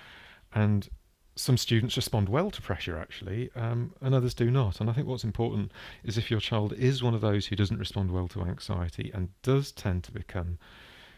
and 0.54 0.90
some 1.36 1.58
students 1.58 1.96
respond 1.96 2.30
well 2.30 2.50
to 2.52 2.62
pressure 2.62 2.98
actually, 2.98 3.50
um, 3.56 3.94
and 4.02 4.14
others 4.14 4.34
do 4.34 4.50
not. 4.52 4.82
And 4.82 4.90
I 4.90 4.94
think 4.94 5.08
what's 5.08 5.24
important 5.24 5.72
is 6.04 6.18
if 6.18 6.32
your 6.32 6.40
child 6.40 6.74
is 6.74 7.04
one 7.04 7.14
of 7.14 7.22
those 7.22 7.48
who 7.48 7.56
doesn't 7.56 7.78
respond 7.78 8.12
well 8.12 8.28
to 8.30 8.42
anxiety 8.42 9.12
and 9.14 9.30
does 9.44 9.72
tend 9.72 10.04
to 10.06 10.12
become 10.12 10.58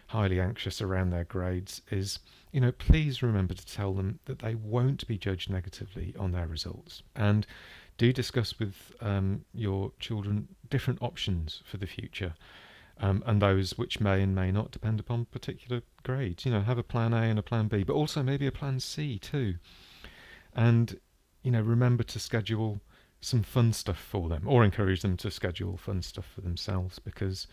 highly 0.07 0.39
anxious 0.39 0.81
around 0.81 1.09
their 1.09 1.23
grades, 1.23 1.81
is 1.89 2.19
you 2.51 2.61
know 2.61 2.71
please 2.71 3.23
remember 3.23 3.53
to 3.53 3.65
tell 3.65 3.93
them 3.93 4.19
that 4.25 4.39
they 4.39 4.55
won't 4.55 5.07
be 5.07 5.17
judged 5.17 5.49
negatively 5.49 6.13
on 6.19 6.31
their 6.31 6.47
results. 6.47 7.01
And 7.15 7.47
do 7.97 8.13
discuss 8.13 8.59
with 8.59 8.93
um, 9.01 9.45
your 9.53 9.91
children 9.99 10.47
different 10.69 11.01
options 11.01 11.63
for 11.65 11.77
the 11.77 11.87
future 11.87 12.33
um, 12.99 13.23
and 13.25 13.41
those 13.41 13.77
which 13.77 13.99
may 13.99 14.21
and 14.21 14.35
may 14.35 14.51
not 14.51 14.71
depend 14.71 14.99
upon 14.99 15.25
particular 15.25 15.81
grades. 16.03 16.45
You 16.45 16.51
know, 16.51 16.61
have 16.61 16.77
a 16.77 16.83
plan 16.83 17.13
A 17.13 17.21
and 17.21 17.39
a 17.39 17.43
plan 17.43 17.67
B, 17.67 17.83
but 17.83 17.93
also 17.93 18.21
maybe 18.23 18.47
a 18.47 18.51
plan 18.51 18.79
C 18.79 19.17
too. 19.19 19.55
And, 20.53 20.99
you 21.43 21.51
know, 21.51 21.61
remember 21.61 22.03
to 22.03 22.19
schedule 22.19 22.81
some 23.21 23.43
fun 23.43 23.73
stuff 23.73 23.99
for 23.99 24.29
them 24.29 24.43
or 24.47 24.63
encourage 24.63 25.01
them 25.01 25.17
to 25.17 25.31
schedule 25.31 25.77
fun 25.77 26.01
stuff 26.01 26.25
for 26.33 26.41
themselves 26.41 26.99
because, 26.99 27.47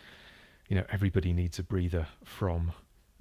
you 0.68 0.76
know, 0.76 0.84
everybody 0.90 1.32
needs 1.32 1.58
a 1.58 1.62
breather 1.62 2.06
from 2.24 2.72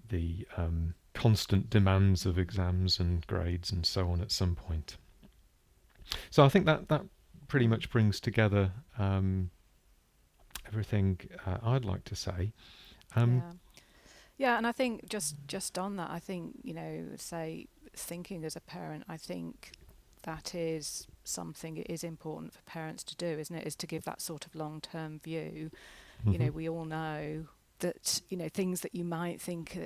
the 0.09 0.47
um, 0.57 0.93
constant 1.13 1.69
demands 1.69 2.25
of 2.25 2.37
exams 2.37 2.99
and 2.99 3.25
grades 3.27 3.71
and 3.71 3.85
so 3.85 4.09
on 4.09 4.21
at 4.21 4.31
some 4.31 4.55
point. 4.55 4.97
So 6.29 6.45
I 6.45 6.49
think 6.49 6.65
that 6.65 6.87
that 6.89 7.03
pretty 7.47 7.67
much 7.67 7.89
brings 7.89 8.19
together 8.19 8.71
um, 8.97 9.49
everything 10.67 11.19
uh, 11.45 11.57
I'd 11.63 11.85
like 11.85 12.03
to 12.05 12.15
say. 12.15 12.53
Um, 13.15 13.35
yeah. 13.35 13.51
yeah, 14.37 14.57
and 14.57 14.67
I 14.67 14.71
think 14.71 15.09
just 15.09 15.35
just 15.47 15.77
on 15.77 15.95
that, 15.97 16.09
I 16.09 16.19
think 16.19 16.59
you 16.63 16.73
know, 16.73 17.05
say 17.17 17.67
thinking 17.95 18.43
as 18.43 18.55
a 18.55 18.61
parent, 18.61 19.03
I 19.07 19.17
think 19.17 19.71
that 20.23 20.55
is 20.55 21.07
something 21.23 21.77
it 21.77 21.87
is 21.89 22.03
important 22.03 22.53
for 22.53 22.61
parents 22.63 23.03
to 23.03 23.15
do, 23.15 23.27
isn't 23.27 23.55
it? 23.55 23.65
Is 23.65 23.75
to 23.77 23.87
give 23.87 24.03
that 24.05 24.21
sort 24.21 24.45
of 24.45 24.55
long 24.55 24.81
term 24.81 25.19
view. 25.19 25.71
Mm-hmm. 26.21 26.31
You 26.31 26.39
know, 26.39 26.45
mm-hmm. 26.45 26.55
we 26.55 26.69
all 26.69 26.85
know 26.85 27.45
that 27.79 28.21
you 28.29 28.37
know 28.37 28.49
things 28.49 28.81
that 28.81 28.95
you 28.95 29.03
might 29.03 29.41
think 29.41 29.77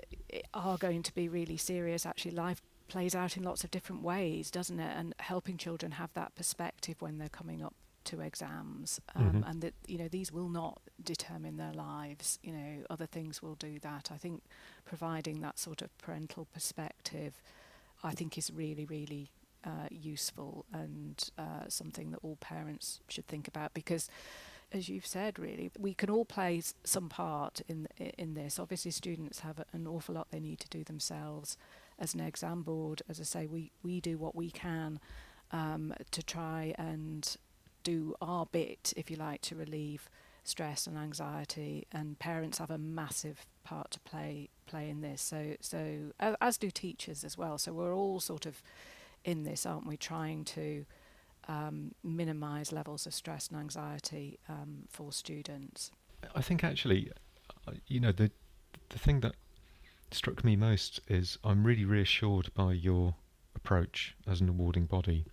are 0.54 0.78
going 0.78 1.04
to 1.04 1.14
be 1.14 1.28
really 1.28 1.58
serious 1.58 2.06
actually 2.06 2.32
life 2.32 2.62
plays 2.88 3.16
out 3.16 3.38
in 3.38 3.44
lots 3.44 3.64
of 3.64 3.72
different 3.72 4.02
ways 4.02 4.52
doesn't 4.52 4.80
it 4.80 4.98
and 4.98 5.14
helping 5.20 5.58
children 5.58 5.94
have 5.94 6.14
that 6.14 6.34
perspective 6.36 6.96
when 7.02 7.18
they're 7.18 7.30
coming 7.30 7.64
up 7.64 7.74
to 8.10 8.22
exams 8.22 9.00
um, 9.16 9.24
mm-hmm. 9.26 9.50
and 9.50 9.62
that 9.62 9.74
you 9.88 9.98
know 9.98 10.08
these 10.08 10.32
will 10.32 10.50
not 10.50 10.82
determine 11.04 11.58
their 11.58 11.74
lives 11.74 12.40
you 12.42 12.52
know 12.52 12.84
other 12.90 13.06
things 13.06 13.42
will 13.42 13.56
do 13.56 13.80
that. 13.80 14.10
I 14.12 14.18
think 14.18 14.44
providing 14.86 15.42
that 15.42 15.60
sort 15.60 15.82
of 15.82 15.96
parental 15.98 16.48
perspective 16.54 17.42
i 18.04 18.12
think 18.12 18.38
is 18.38 18.50
really 18.52 18.86
really 18.86 19.30
uh, 19.66 19.88
useful 19.92 20.66
and 20.72 21.30
uh, 21.38 21.68
something 21.68 22.12
that 22.12 22.20
all 22.24 22.38
parents 22.38 23.02
should 23.10 23.28
think 23.28 23.48
about 23.48 23.74
because 23.74 24.10
as 24.72 24.88
you've 24.88 25.06
said 25.06 25.38
really 25.38 25.70
we 25.78 25.94
can 25.94 26.10
all 26.10 26.26
play 26.26 26.62
some 26.84 27.10
part 27.10 27.62
in 27.68 27.88
in 28.18 28.36
this. 28.36 28.60
Obviously 28.60 28.92
students 28.92 29.40
have 29.40 29.64
an 29.74 29.88
awful 29.88 30.16
lot 30.16 30.28
they 30.32 30.40
need 30.40 30.60
to 30.60 30.70
do 30.70 30.84
themselves. 30.84 31.58
As 31.98 32.14
an 32.14 32.22
exam 32.22 32.62
board 32.62 33.02
as 33.10 33.20
i 33.20 33.24
say 33.24 33.48
we 33.48 33.72
we 33.84 34.00
do 34.00 34.18
what 34.18 34.36
we 34.36 34.50
can 34.50 35.00
um, 35.52 35.94
to 36.12 36.24
try 36.24 36.74
and 36.78 37.36
do 37.90 38.16
our 38.22 38.46
bit, 38.46 38.94
if 38.96 39.10
you 39.10 39.18
like, 39.18 39.42
to 39.42 39.56
relieve 39.56 40.10
stress 40.44 40.88
and 40.88 40.98
anxiety, 40.98 41.88
and 41.92 42.18
parents 42.20 42.58
have 42.58 42.72
a 42.72 42.78
massive 42.78 43.46
part 43.64 43.92
to 43.92 44.00
play 44.00 44.50
play 44.66 44.90
in 44.90 45.02
this. 45.02 45.22
So 45.22 45.56
so 45.62 46.14
as 46.20 46.58
do 46.58 46.70
teachers 46.72 47.24
as 47.24 47.38
well. 47.38 47.58
So 47.58 47.74
we're 47.74 47.96
all 47.96 48.20
sort 48.20 48.46
of 48.46 48.62
in 49.24 49.44
this, 49.44 49.66
aren't 49.66 49.88
we? 49.88 49.98
Trying 49.98 50.46
to 50.46 50.86
um, 51.48 51.94
minimise 52.04 52.72
levels 52.72 53.06
of 53.08 53.14
stress 53.14 53.48
and 53.50 53.60
anxiety 53.60 54.40
um, 54.48 54.86
for 54.90 55.12
students. 55.12 55.92
I 56.36 56.42
think 56.42 56.64
actually, 56.64 57.12
uh, 57.68 57.74
you 57.88 58.00
know, 58.00 58.12
the 58.12 58.32
the 58.90 59.00
thing 59.00 59.22
that 59.22 59.36
struck 60.12 60.44
me 60.44 60.56
most 60.56 61.00
is 61.08 61.38
I'm 61.44 61.64
really 61.64 61.86
reassured 61.86 62.54
by 62.54 62.74
your 62.74 63.16
approach 63.56 64.16
as 64.26 64.42
an 64.42 64.50
awarding 64.50 64.86
body 64.86 65.26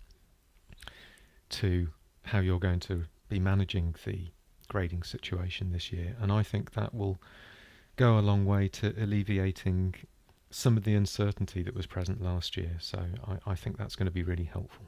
to 1.49 1.89
how 2.27 2.39
you're 2.39 2.59
going 2.59 2.79
to 2.81 3.05
be 3.29 3.39
managing 3.39 3.95
the 4.05 4.27
grading 4.67 5.03
situation 5.03 5.71
this 5.71 5.91
year. 5.91 6.15
And 6.21 6.31
I 6.31 6.43
think 6.43 6.73
that 6.73 6.93
will 6.93 7.17
go 7.95 8.19
a 8.19 8.21
long 8.21 8.45
way 8.45 8.67
to 8.67 8.93
alleviating 9.01 9.95
some 10.49 10.77
of 10.77 10.83
the 10.83 10.93
uncertainty 10.93 11.63
that 11.63 11.75
was 11.75 11.85
present 11.85 12.21
last 12.21 12.55
year. 12.55 12.77
So 12.79 13.03
I, 13.27 13.51
I 13.51 13.55
think 13.55 13.77
that's 13.77 13.95
going 13.95 14.05
to 14.05 14.11
be 14.11 14.23
really 14.23 14.45
helpful. 14.45 14.85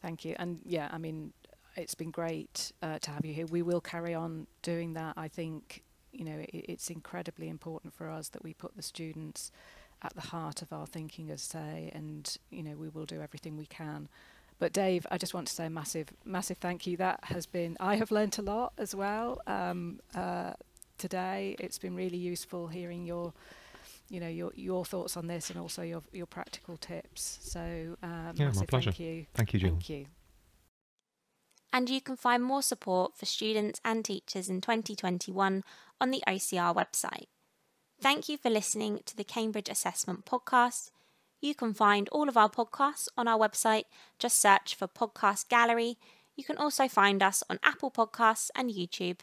Thank 0.00 0.24
you. 0.24 0.36
And 0.38 0.60
yeah, 0.64 0.88
I 0.92 0.98
mean, 0.98 1.32
it's 1.76 1.94
been 1.94 2.10
great 2.10 2.72
uh, 2.82 2.98
to 3.00 3.10
have 3.10 3.24
you 3.24 3.32
here. 3.32 3.46
We 3.46 3.62
will 3.62 3.80
carry 3.80 4.14
on 4.14 4.46
doing 4.62 4.94
that. 4.94 5.14
I 5.16 5.28
think, 5.28 5.82
you 6.12 6.24
know, 6.24 6.38
it, 6.38 6.50
it's 6.52 6.90
incredibly 6.90 7.48
important 7.48 7.94
for 7.94 8.08
us 8.08 8.28
that 8.30 8.44
we 8.44 8.54
put 8.54 8.76
the 8.76 8.82
students 8.82 9.50
at 10.02 10.14
the 10.14 10.20
heart 10.20 10.62
of 10.62 10.72
our 10.72 10.86
thinking, 10.86 11.30
as 11.30 11.42
say, 11.42 11.90
and, 11.92 12.36
you 12.50 12.62
know, 12.62 12.76
we 12.76 12.88
will 12.88 13.06
do 13.06 13.20
everything 13.20 13.56
we 13.56 13.66
can 13.66 14.08
but 14.58 14.72
Dave, 14.72 15.06
I 15.10 15.18
just 15.18 15.34
want 15.34 15.46
to 15.48 15.54
say 15.54 15.66
a 15.66 15.70
massive, 15.70 16.08
massive 16.24 16.58
thank 16.58 16.86
you. 16.86 16.96
That 16.96 17.20
has 17.24 17.46
been, 17.46 17.76
I 17.78 17.96
have 17.96 18.10
learnt 18.10 18.38
a 18.38 18.42
lot 18.42 18.72
as 18.78 18.94
well 18.94 19.40
um, 19.46 20.00
uh, 20.14 20.54
today. 20.98 21.56
It's 21.60 21.78
been 21.78 21.94
really 21.94 22.16
useful 22.16 22.66
hearing 22.68 23.06
your, 23.06 23.32
you 24.10 24.20
know, 24.20 24.28
your 24.28 24.50
your 24.54 24.84
thoughts 24.84 25.16
on 25.16 25.26
this 25.28 25.50
and 25.50 25.58
also 25.60 25.82
your 25.82 26.02
your 26.12 26.26
practical 26.26 26.76
tips. 26.76 27.38
So 27.42 27.96
um, 28.02 28.32
yeah, 28.34 28.50
my 28.54 28.66
pleasure. 28.66 28.90
Thank 28.90 29.00
you. 29.00 29.26
Thank 29.34 29.52
you, 29.52 29.60
Jill. 29.60 29.70
Thank 29.70 29.88
you. 29.90 30.06
And 31.72 31.90
you 31.90 32.00
can 32.00 32.16
find 32.16 32.42
more 32.42 32.62
support 32.62 33.16
for 33.16 33.26
students 33.26 33.80
and 33.84 34.04
teachers 34.04 34.48
in 34.48 34.60
2021 34.60 35.62
on 36.00 36.10
the 36.10 36.22
OCR 36.26 36.74
website. 36.74 37.26
Thank 38.00 38.28
you 38.28 38.38
for 38.38 38.48
listening 38.48 39.00
to 39.06 39.16
the 39.16 39.24
Cambridge 39.24 39.68
Assessment 39.68 40.24
Podcast. 40.24 40.90
You 41.40 41.54
can 41.54 41.72
find 41.72 42.08
all 42.08 42.28
of 42.28 42.36
our 42.36 42.50
podcasts 42.50 43.08
on 43.16 43.28
our 43.28 43.38
website. 43.38 43.84
Just 44.18 44.40
search 44.40 44.74
for 44.74 44.88
Podcast 44.88 45.48
Gallery. 45.48 45.96
You 46.34 46.44
can 46.44 46.56
also 46.56 46.88
find 46.88 47.22
us 47.22 47.42
on 47.48 47.58
Apple 47.62 47.90
Podcasts 47.90 48.50
and 48.56 48.70
YouTube. 48.70 49.20